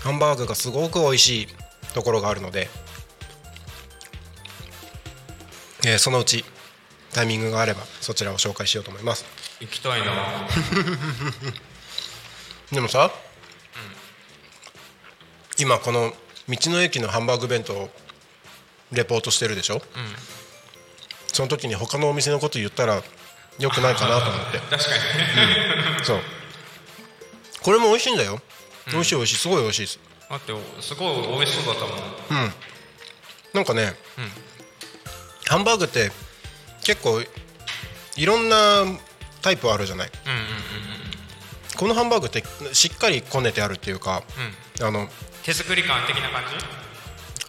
[0.00, 1.48] ハンバーグがすごく美味しい
[1.94, 2.68] ところがあるので、
[5.86, 6.44] えーそのうち
[7.14, 9.24] タイミングがあればそちらを紹介しようと思います。
[9.60, 10.12] 行きたいな。
[12.70, 13.10] でもさ、
[15.58, 16.12] 今この
[16.46, 17.90] 道の駅のハンバーグ弁当を
[18.92, 19.80] レポートしてるでしょ、
[21.32, 23.02] その時に他のお店のこと言ったら
[23.58, 24.58] よくないかなと思って。
[24.70, 24.90] 確か
[25.98, 26.04] に。
[26.04, 26.20] そう。
[27.62, 28.40] これも美味しいんだよ、
[28.88, 29.36] 美味しい美味しい。
[29.38, 29.98] すごい美味しいです。
[30.28, 31.94] 待ってすごい美味しそうだったも
[32.40, 32.44] ん。
[32.44, 32.54] うん。
[33.52, 33.94] なんかね、
[35.48, 36.10] ハンバーグって
[36.82, 37.22] 結構
[38.16, 38.84] いろんな
[39.42, 40.46] タイプあるじゃない、うんうんうん
[41.74, 44.22] このハンバーグってしっかりこねてあるっていうか、
[44.80, 45.08] あの
[45.42, 46.81] 手作り感的な感じ？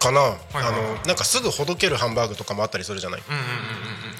[0.04, 3.54] かな、はいあのなんかすぐほどけるハンバーグとかもあったりするじゃない、うんうんうんうん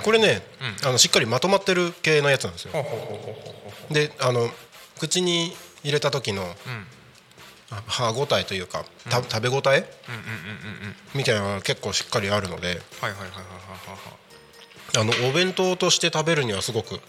[0.05, 0.43] これね、
[0.85, 2.73] あのしっかりまとまってる系のやつなんですよ。
[2.73, 3.35] ほうほうほうほうほう。
[3.89, 4.51] ほであの
[4.99, 6.53] 口に入れた時のううん。
[7.71, 9.59] あ歯ごたえというか、た食べ応え？
[9.59, 10.97] うんうんうんうんうん。
[11.15, 12.67] みたいなのが結構しっかりあるので。
[12.69, 13.31] はいはいはいはいは
[15.01, 15.15] いはい。
[15.17, 17.01] あのお弁当として食べるにはすごくうん。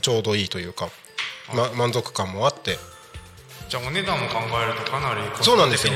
[0.00, 0.88] ちょうどいいというか、
[1.54, 2.76] ま、満足感もあって。
[3.68, 5.92] じゃあお値段も考えるとかなりそうなんですよ。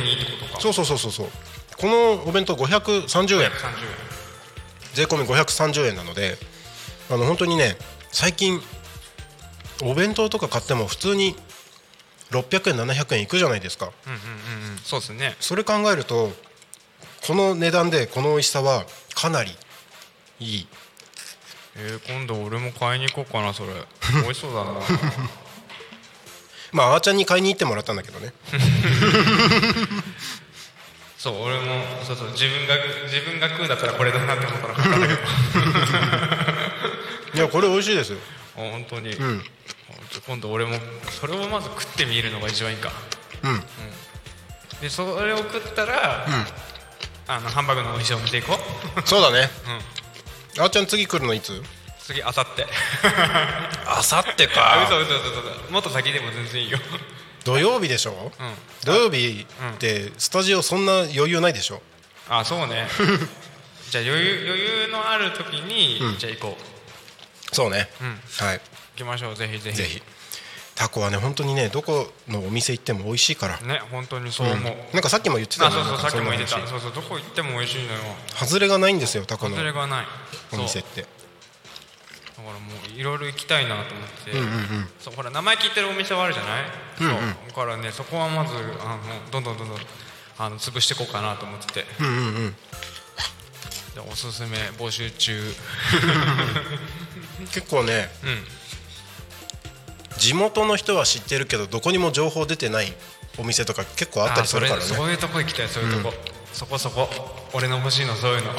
[0.61, 1.29] そうそうそうそうそう
[1.79, 3.53] このお弁当530円130
[4.95, 6.39] 税込み530円なので
[7.11, 7.77] あの本当にね
[8.11, 8.61] 最近
[9.83, 11.37] お弁当とか買っても普通に
[12.31, 13.93] 600円700円いくじゃないですか。
[14.07, 14.25] 円うんう
[14.65, 14.79] んうんうん。
[14.79, 15.37] そうですね。
[15.39, 16.33] それ考えると
[17.27, 19.51] この値段でこの美味しさはかなり
[20.41, 20.69] いい。
[21.77, 23.73] えー、今度俺も買いに行こうかなそれ。
[24.23, 24.73] 美味しそうだな。
[26.73, 28.33] まああーちゃんに買いに行ってもらったんだけどね
[31.19, 35.21] そう俺もそうそう自分が自分が食うんだったらこれだなって思ったら買ったんだけど
[37.35, 38.19] いやこれ美味しいですよ。
[38.57, 39.43] あ本当に、うん。
[40.27, 40.79] 今度俺も
[41.21, 42.91] それをまず食ってみるのが一番いいか。
[43.43, 43.61] うん。
[44.81, 46.27] でそれを食ったら、
[47.29, 48.55] あのハンバーグのお店を見ていこ
[48.97, 49.09] う。
[49.09, 49.51] そうだね。
[50.59, 51.61] あーちゃん次来るのいつ？
[52.01, 52.67] 次あさって。
[53.87, 55.73] あさって あ嘘嘘嘘嘘。
[55.73, 56.79] もっと先でも全然いいよ
[57.47, 58.33] 土曜日でしょ？
[58.39, 58.55] うん。
[58.85, 61.81] 土曜日ってスタジオそんな余裕ないでしょ？
[62.29, 62.89] あそうね。
[63.91, 66.19] じゃあ余裕余裕のある時に、うん。
[66.19, 66.59] じゃあ行こ
[67.53, 67.89] そうね。
[68.01, 68.21] ううん。
[68.47, 68.59] はい。
[68.59, 68.63] 行
[68.97, 69.37] きましょう。
[69.37, 69.77] ぜひぜひ。
[69.77, 70.03] ぜひ。
[70.75, 73.59] タコはね本当にねどこのお店行っても美味しいから。
[73.61, 74.79] ね本当にそう思う、うん。
[74.93, 76.67] なんかさっきも言ってたあそうそうさっきも言ってた。
[76.67, 78.01] そうそうどこ行っても美味しいのよ。
[78.35, 79.55] 外れがないんですよタコの。
[79.55, 80.07] 外れがない。
[80.53, 81.07] お店って
[82.47, 84.49] からもういろいろ行きたいなと思って、うんうんう
[84.83, 84.89] ん。
[84.99, 86.63] そうほら名前聞いてるお店はあるじゃない、
[87.01, 87.15] うんうん。
[87.15, 89.79] そうだからねそこはまずあのどんどんどんどん
[90.39, 91.85] あの潰していこうかなと思ってて。
[92.01, 92.57] うんうんうん。
[93.95, 95.55] でおすすめ募集中。
[97.53, 98.47] 結構ねうん。
[100.19, 102.95] 地元の人は知ってるけどどこにも情報出てない
[103.39, 104.85] お店とか結構あったりするからね。
[104.85, 106.15] あそういうとこ行きたいそういうとこ、
[106.53, 107.09] そこそこ
[107.53, 108.55] 俺の欲しいのそういうの。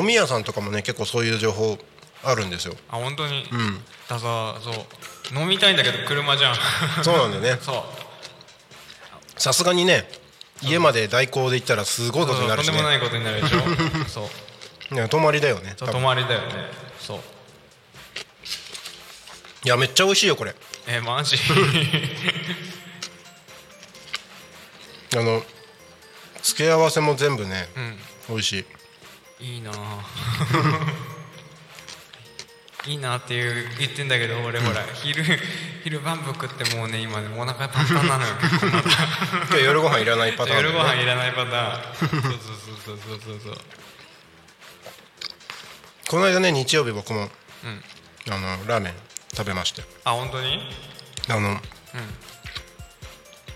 [0.00, 1.76] 飲み屋さんとかもね結構そういう情報
[2.22, 2.74] あるんですよ。
[2.90, 3.82] あ本当に、うん。
[4.08, 4.74] ださそう
[5.38, 6.54] 飲みたいんだけど車じゃん。
[7.02, 7.60] そうなんだよね。
[7.62, 7.86] そ
[9.36, 9.40] う。
[9.40, 10.08] さすがにね
[10.62, 12.76] 家まで代行で行ったらすごいことになるしね。
[12.76, 13.58] とんでもないことになるでしょ。
[14.08, 14.30] そ
[14.90, 14.94] う。
[14.94, 15.74] ね泊まりだよね。
[15.78, 16.70] 泊まりだよね。
[17.00, 17.20] そう。
[19.64, 20.54] いやめっちゃ美味しいよこれ。
[20.86, 21.36] えー、マジ？
[25.16, 25.44] あの
[26.42, 27.98] 付け合わせも全部ねうん。
[28.28, 28.66] 美味し
[29.40, 29.46] い。
[29.54, 30.04] いいなあ
[32.86, 35.22] いいなっていう言ってんだけど俺ほら昼
[35.84, 38.82] 昼晩服ってもうね今ねお腹パンパンなのよ結構まだ
[39.48, 40.62] 今日夜ご飯いらないパターンね。
[40.62, 41.94] 夜ご飯いらないパターン。
[41.94, 43.54] そうそうそうそうそうそう
[46.08, 47.30] この間ね日曜日僕もうん。
[48.32, 48.94] あのラーメン
[49.34, 49.82] 食べまして。
[50.04, 50.60] あ本当に？
[51.28, 51.58] あのうん。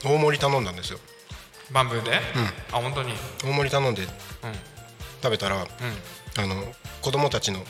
[0.04, 0.98] 大盛り頼んだんですよ。
[1.72, 2.20] バンブーで、
[2.72, 3.14] あ本当に？
[3.42, 4.08] 大盛り頼んでうん。
[5.22, 5.66] 食べたらうん。
[6.42, 7.64] あの子供たちのうん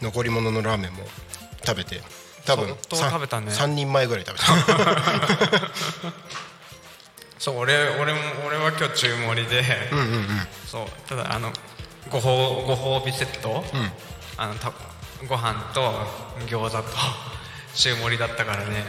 [0.00, 1.04] 残り物のラーメンも
[1.64, 2.00] 食べて
[2.46, 3.52] 多分食べたね。
[3.52, 4.46] 3人前ぐらい食べた。
[7.38, 10.48] そう俺俺も俺は今日中盛りでうんうんうん。
[10.66, 11.52] そうただあの
[12.10, 13.64] ご褒ご褒美セット、ん。
[14.36, 14.72] あのた
[15.26, 16.06] ご飯と
[16.46, 16.84] 餃子と
[17.74, 18.84] 中盛りだったからね、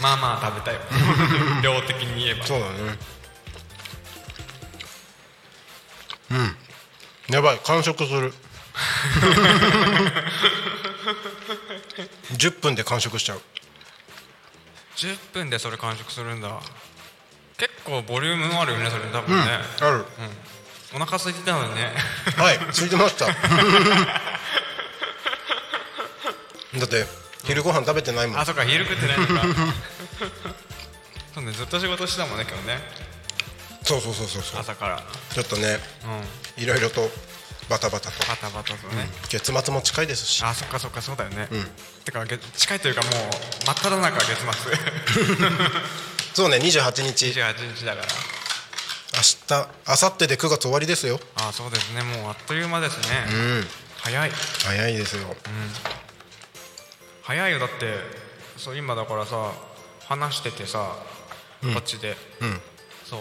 [0.00, 0.78] まあまあ食べたよ。
[1.62, 2.46] 量的に言えば。
[2.46, 2.98] そうだね。
[6.30, 6.56] うん。
[7.28, 8.32] やばい完食する
[12.36, 13.42] 10分で完食しちゃう。
[14.96, 16.60] 10分でそれ完食するんだ。
[17.56, 19.42] 結構ボリュームあるよねそれ多分ね、
[19.80, 19.96] ある。
[19.96, 20.04] うん。
[20.96, 21.92] お腹空いてたのにね。
[22.36, 23.26] はいついてました。
[26.78, 27.06] だって
[27.44, 28.40] 昼ご飯食べてないもん。
[28.40, 29.42] あそっか昼食ってないのか。
[31.34, 32.80] そうねずっと仕事してたもんね今日ね。
[33.82, 34.60] そうそうそうそうそう。
[34.60, 35.02] 朝から。
[35.32, 35.80] ちょっとね
[36.56, 36.62] うん。
[36.62, 37.10] いろいろと
[37.70, 38.18] バタバタと。
[38.26, 40.42] バタバタとね、月末も近いですし。
[40.44, 41.48] あそっかそっかそうだよね、ん。
[42.04, 43.12] てかげ近いというかもう
[43.64, 44.74] 真っ只中月末。
[46.34, 47.26] そうね28日。
[47.26, 48.08] 28日だから。
[49.12, 51.20] 明日明後日で9月終わりですよ。
[51.36, 52.02] あそうですね。
[52.02, 53.68] もうあっという間ですね、うん。
[53.98, 54.32] 早い。
[54.64, 55.36] 早いですよ。
[57.22, 57.58] 早いよ。
[57.60, 57.98] だって
[58.56, 59.52] そう今だからさ
[60.06, 60.96] 話しててさ、
[61.62, 62.16] こっちで。
[62.40, 62.60] うん。
[63.04, 63.20] そう。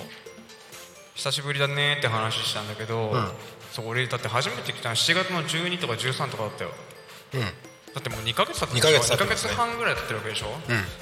[1.13, 3.31] 久しぶりだねって話したんだけど、ん
[3.79, 6.71] そう俺だって初めて来たの7月の12とか13とかだったよ。
[7.35, 7.39] うん。
[7.41, 7.47] だ
[7.99, 9.35] ってもう2ヶ月経って二ヶ月経2ヶってね。
[9.35, 10.51] 月半ぐらい経ってるわけでしょ、ん。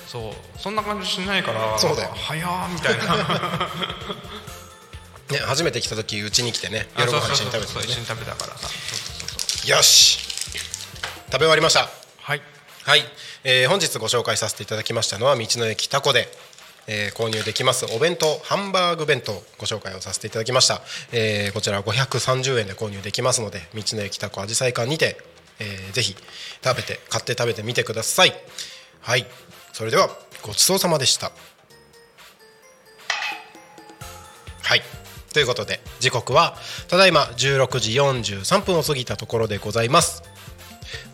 [0.06, 0.34] そう。
[0.60, 2.12] そんな感じしないからそうだよ。
[2.14, 3.70] 早ーみたいな。
[5.32, 7.86] ね初めて来た時うちに来てね夜ご飯一緒に食べてたね。
[7.88, 8.70] 一緒に食べたからさ。
[9.68, 10.20] よし。
[11.26, 11.90] 食べ終わりました。
[12.20, 12.42] はい。
[12.84, 13.04] はい、
[13.44, 16.30] えー本日ご紹介させていただきましたのは道の駅タコで、
[16.88, 20.82] えー購入できますお弁当ハンバーグ弁当ご紹介をさせていただきました、
[21.12, 25.18] えーこちら530円で購入できますので道の駅タコあじさい館にて、
[25.60, 26.16] えーぜひ
[26.64, 28.34] 食べて買って食べてみてください。
[29.02, 29.26] はい。
[29.74, 30.10] それでは
[30.42, 31.32] ごちそうさまでした。
[34.64, 34.82] はい。
[35.34, 36.56] ということで時刻は
[36.88, 40.24] ただいま16時43分を過ぎたところでございます。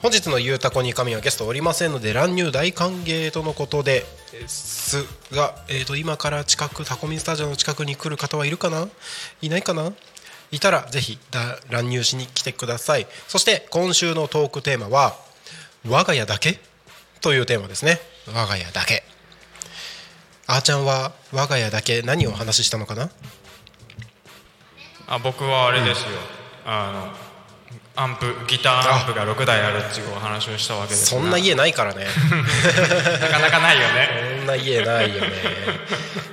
[0.02, 4.06] 本日の「ゆうたこに神」はゲストおりませんので乱入大歓迎とのことで
[4.48, 8.88] すが、えー、と今から近くタコミンスタジオの近くに来る方はいるかな？
[9.42, 9.92] いないかな？
[10.52, 11.18] いたらぜひ
[11.70, 13.08] 乱入しに来てください。
[13.28, 15.16] そして今週のトークテーマは
[15.88, 16.60] 「我が家だけ?」
[17.22, 18.00] というテーマですね。
[18.28, 19.04] 我が家だけ。
[20.46, 23.10] あーちゃんは我が家だけ何をお話ししたのかな？
[25.08, 26.06] あ僕はあれですよ、
[26.66, 27.33] あの
[27.96, 32.08] アンプギターアンプが6台あるっていうお話をしたわけですそんな家ないからね。
[33.22, 34.38] なかなかないよね。
[34.40, 35.32] そんな家ないよね。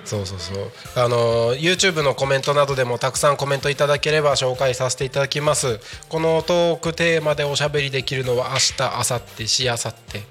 [0.07, 0.73] そうそうそう。
[0.97, 5.81] あの YouTube のコメントなどでもたくさんコメントいただければ紹介させていただきます。
[6.09, 10.23] このトークテーマでおしゃべりできるのは明日明後日しあさって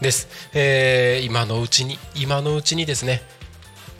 [0.00, 3.22] です、えー今のうちに今のうちにですね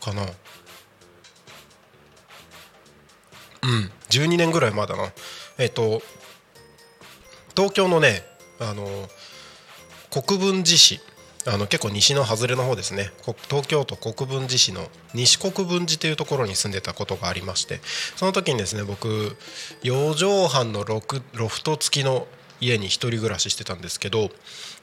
[0.00, 0.22] かな。
[0.22, 0.26] う
[3.66, 3.90] ん。
[4.10, 5.12] 12年ぐらい前だな。
[5.58, 6.02] えっと
[7.56, 8.24] 東京のね
[8.60, 8.86] あの
[10.08, 11.00] 国分寺市。
[11.46, 13.12] あの結構西の外れの方ですね。
[13.48, 17.80] 東京都国分寺市の西国分寺というところに住んでたことがありまして
[18.16, 19.36] その時にですね僕
[19.82, 22.26] 4畳半のロクロフト付きの
[22.60, 24.28] 家に一人暮らししてたんですけど、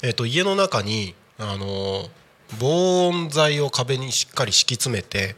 [0.01, 2.09] えっと家の中にあの
[2.59, 5.35] 防音材を壁にしっかり敷き詰めて、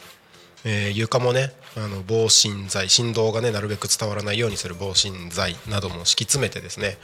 [0.63, 6.97] えー床もねあの防振材振動がねなるべく伝わらないようにする防振材なども敷き詰めてですね、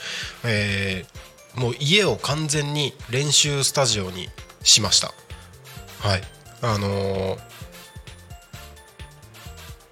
[0.46, 4.30] えーもう家を完全に練習スタジオに
[4.64, 5.14] しました。
[6.00, 6.22] はい。
[6.62, 7.40] あのー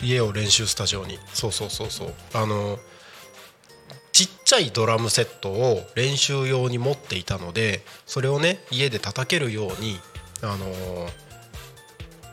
[0.02, 1.18] 家を練習スタジオに。
[1.34, 2.14] そうそうそうそう。
[2.34, 2.80] あのー
[4.12, 10.00] ちっちゃいドラムセットを練習用に持っていたのでそれをね家で叩けるように
[10.44, 11.10] あのー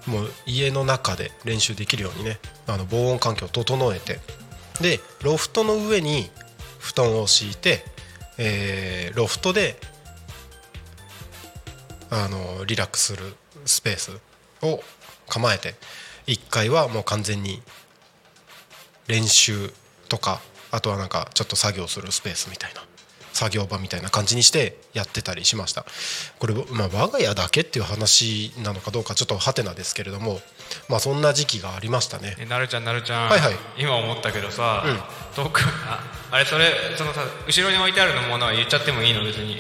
[0.07, 4.19] もう家の中で練習できるようにねあの防音環境を整えて。
[4.81, 6.31] でロフトの上に
[6.79, 7.85] 布団を敷いて、
[8.43, 9.77] えーロフトで
[12.11, 13.35] あのリラックスする
[13.67, 14.13] スペース
[14.63, 14.81] を
[15.29, 15.75] 構えて
[16.27, 17.61] 1階はもう完全に
[19.09, 19.73] 練習
[20.09, 22.90] とかあとはなんかちょっと作業するスペースみたいな。
[23.41, 25.87] 作業場みたいな感じにしてやってたりしました。
[26.39, 30.41] これ、まあ、我が家だけっていう話なのかどうかちょっとハテナですけれども
[30.91, 32.37] まあそんな時期がありましたね。
[32.39, 33.55] えなるちゃんなるちゃん、はいはい。
[33.79, 34.85] 今思ったけどさ、
[35.35, 36.67] 遠くああれそれ
[36.99, 39.25] そのさ後ろに置いてあるのものは言っちゃってもいいの？
[39.25, 39.57] 別に。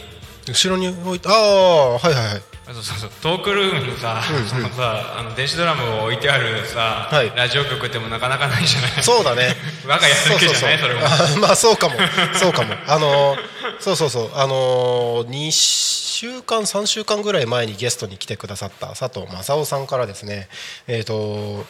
[0.46, 2.42] 後ろに置いてああはいはいはい。
[2.68, 3.10] あそうそうそう。
[3.22, 4.46] トークルームにさ、うんうん。
[4.46, 7.32] そのさあの電子ドラムを置いてあるさ、はい。
[7.34, 8.90] ラジオ局ってもなかなかないじゃない？
[9.02, 9.54] そうだね。
[9.86, 10.78] 我が家だけじゃない？
[10.78, 11.00] それも。
[11.06, 11.08] あ
[11.40, 11.96] まあそうかも。
[12.34, 12.74] そうかも。
[12.86, 14.30] あのーそうそうそう。
[14.34, 20.48] あのー、2週間3週間ぐらい前にゲストに来てくださった佐藤正夫さんからですね。
[20.86, 21.64] えっ、と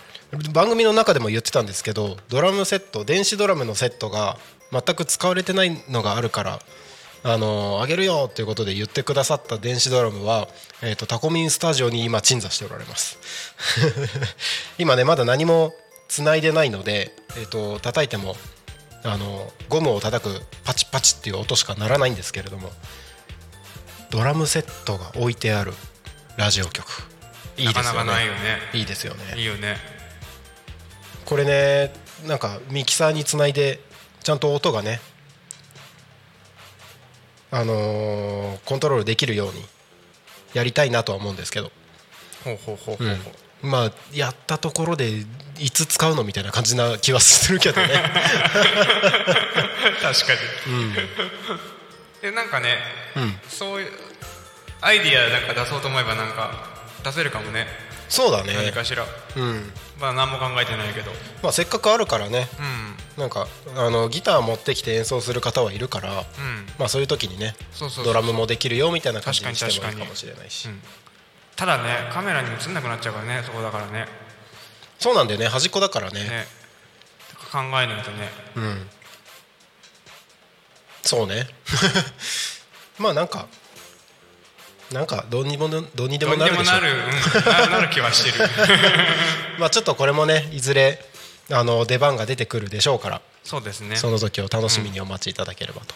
[0.53, 4.39] 番組の中でも言ってたんですけどドラムセット電子ドラムのセットが
[4.73, 6.61] 全く使われてないのがあるから
[7.23, 10.49] あのあげるよっていうことで言ってくださった電子ドラムは、
[10.83, 13.19] えー、とタコミンスタジオに今鎮座しておられます。
[14.79, 15.75] 今ねまだ何も
[16.09, 18.37] つないでないので、えー、と叩いても
[19.03, 22.71] あのゴムを叩くパチパチっていう音しかならないんですけれども
[24.11, 25.73] ドラムセットが置いてある
[26.37, 26.87] ラジオ局。
[27.57, 27.89] いいですよね。
[27.89, 28.39] なかなかないよね。
[28.75, 29.21] いいですよね。
[29.37, 29.77] いいよね。
[31.25, 31.93] これね
[32.27, 33.81] なんかミキサーにつないで
[34.23, 35.01] ちゃんと音がね
[37.51, 39.65] あのーコントロールできるように
[40.55, 41.71] やりたいなとは思うんですけど、
[42.45, 43.19] ほうほうほうほうほう、うん
[43.63, 45.25] まあやったところで
[45.59, 47.89] いつ使うのみたいな感じな気はするけどね。
[50.03, 50.35] 確か
[50.67, 50.73] に。
[50.73, 50.95] うん。
[52.23, 52.79] でなんかね、
[53.17, 53.39] うん。
[53.49, 53.93] そういう
[54.81, 56.69] アイディアなんか出そうと思えばなんか
[57.05, 57.67] 出せるかもね。
[58.09, 58.55] そうだね。
[58.55, 59.05] 何かしら。
[59.37, 59.73] うん。
[60.01, 61.13] まあ何も考えてないけど。
[61.43, 62.49] まあ、せっかくあるからね。
[62.59, 62.97] うん。
[63.23, 63.47] なんか
[63.77, 66.25] あのギター持ってきて演奏する方はいるから、うん。
[66.79, 70.83] まあ、そういう時にねそうそうそうドラムもできるよみたいな感じにしてもいいかもしれないし、うん
[71.61, 74.07] ただねカメラに映んなくなっちゃうからねそこだからね。
[74.99, 75.47] そうなんだよね。
[75.47, 76.21] 端っこだからね。
[76.21, 76.47] ね。
[77.53, 78.29] 考えないとね。
[78.57, 78.89] うん。
[81.03, 81.47] そうね。
[82.99, 83.47] まあなんか
[84.91, 86.73] なんかどうにもどうにでもなるでしょ。
[86.73, 88.49] なる、うん、な なる気はしてる。
[89.61, 91.05] まあちょっとこれもねいずれ
[91.51, 93.97] あの出番が出てくるでしょうから、そうですね。
[93.97, 95.95] その時を楽しみにお待ちいただければと、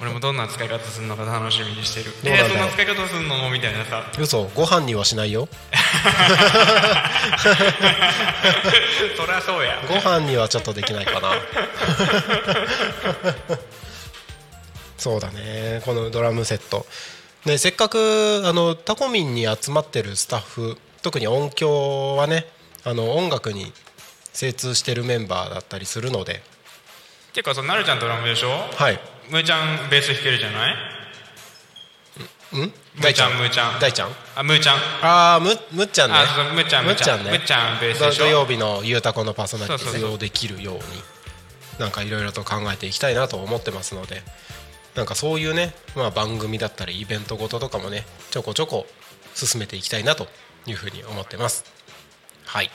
[0.00, 2.06] 俺もどんな使い方するのか楽しみにしてる。
[2.24, 2.48] どうなんだよ。
[2.48, 4.10] えー、そんな使い方するのみたいなさ。
[4.18, 5.46] 嘘ご飯にはしないよ。
[9.16, 9.82] そりゃそうや。
[9.86, 11.32] ご飯にはちょっとできないかな。
[14.96, 15.82] そうだね。
[15.84, 16.86] このドラムセット。
[17.44, 22.46] ねせっかくあのタコミンに集まってるスタッフ特に音響はね
[22.84, 23.72] あの音楽に
[24.34, 26.42] 精通してるメンバーだったりするので。
[27.30, 28.48] っていうかそのなるちゃんドラムでしょ？
[28.74, 29.00] はい
[29.30, 40.80] むーちゃんベース弾けるじゃないんむーちゃんむーちゃん大ちゃんあむーちゃんああむむっちゃんねあそうむっちゃんむっちゃんねむっちゃんベースでしょ土曜日のゆうたこのパーソナリティをできるように
[41.78, 44.22] なんかいろいろと考えていきたいなと思ってますので
[44.96, 48.86] なんかそういうね、まあ、番組だったりイベントごととかもねちょこちょこ
[49.34, 50.26] 進めていきたいなと
[50.66, 51.64] いうふうに思ってます
[52.44, 52.70] はい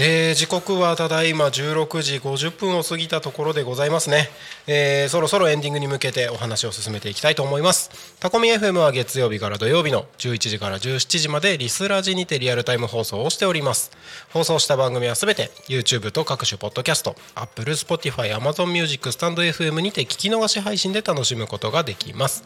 [0.00, 4.28] えー時刻はただいま16時50分を過ぎたところでございますね、
[4.68, 7.90] えーそろそろエンディングに向けてお話を進めていきたいと思います。
[8.20, 13.90] タコミ FM は月曜日から土曜日の11時から17時までリスラジにてリアルタイム放送をしております。
[14.32, 22.44] 放送した番組はすべて YouTube と各種ポッドキャスト Apple、Spotify、Amazon Music、スタンド FM にて聞き逃し配信で楽しむことができます。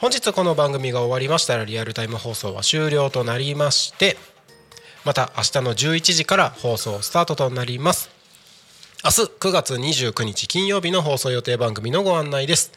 [0.00, 4.16] 本日この番組が終わりましたらリアルタイム放送は終了となりまして
[5.04, 8.10] また明日の11時から放送スタートとなります。
[9.04, 12.72] 明日9月29日金曜日の放送予定番組のご案内です。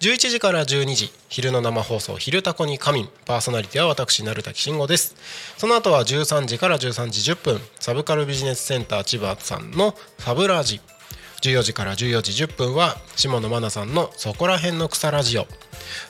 [0.00, 5.14] 11時から12時昼の生放送「昼タコに仮眠」パーソナリティは私成滝慎吾です。
[5.58, 10.80] その後は13時から13時10分サブカルビジネスセンター千葉さんの「サブラジ」
[11.42, 15.46] 14時から14時10分は下野真奈さんの「そこらへんの草ラジオ」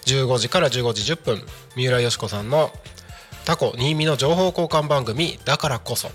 [0.06, 1.44] 15時から15時10分
[1.74, 2.72] 三浦佳子さんの
[3.46, 6.10] タコ新見の情報交換番組だからこそ。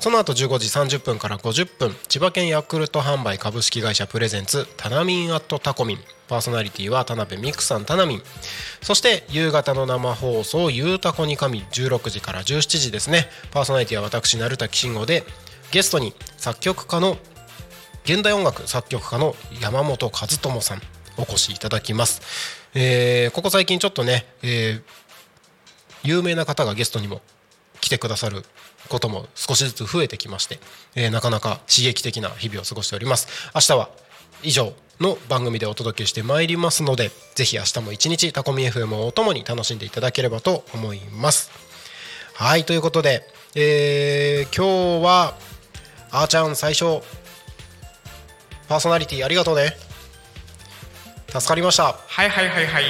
[0.00, 5.98] その後15時30分から50分千葉県ヤクルト販売株式会社プレゼンツタナミンアットタコミン。
[6.26, 8.22] パーソナリティは田辺美久さんタナミン
[8.82, 13.28] そして夕方の生放送「ゆうたこに神」16時から17時ですね。
[13.50, 15.24] パーソナリティは私成滝慎吾で。
[15.70, 17.16] ゲストに作曲家の
[18.04, 20.82] 現代音楽作曲家の山本和智さん
[21.16, 22.22] お越しいただきます、
[22.74, 24.99] えーここ最近ちょっとね、えー
[26.02, 27.20] 有名な方がゲストにも
[27.80, 28.44] 来てくださる
[28.88, 30.58] ことも少しずつ増えてきまして、
[30.94, 33.28] えーなかなか刺激的な日々を過ごしております。
[33.54, 33.90] 明日は
[34.42, 41.50] 以上の番組でお届けしてまいりますのでぜひ明日も一日タコミ FM をおともに楽しんでいただければと思います。
[42.34, 45.34] はいということで、えー今日は
[46.10, 47.02] あーちゃん最初
[48.68, 49.76] パーソナリティありがとうね。
[51.28, 51.96] 助かりました。
[52.06, 52.84] はいはいはいはい。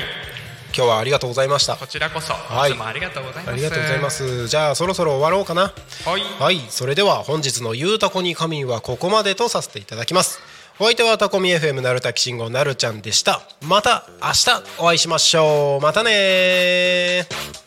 [0.75, 1.77] 今日はありがとうございました。
[1.77, 2.71] こちらこそ、はい。
[2.71, 3.53] いつもありがとうございます。
[3.53, 4.49] ありがとうございます。
[4.49, 5.73] じゃあそろそろ終わろうかな。
[6.05, 6.43] はい。
[6.43, 6.61] はい。
[6.69, 10.41] それでは本日の「ゆうたこに仮眠」はここまでとさせていただきます。
[10.79, 13.43] お相手はタコミ FM なるたきしんごなるちゃんでした。
[13.61, 15.83] また明日お会いしましょう。
[15.83, 17.61] またねー。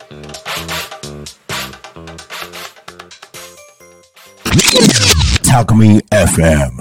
[5.44, 6.72] Talk Me FM.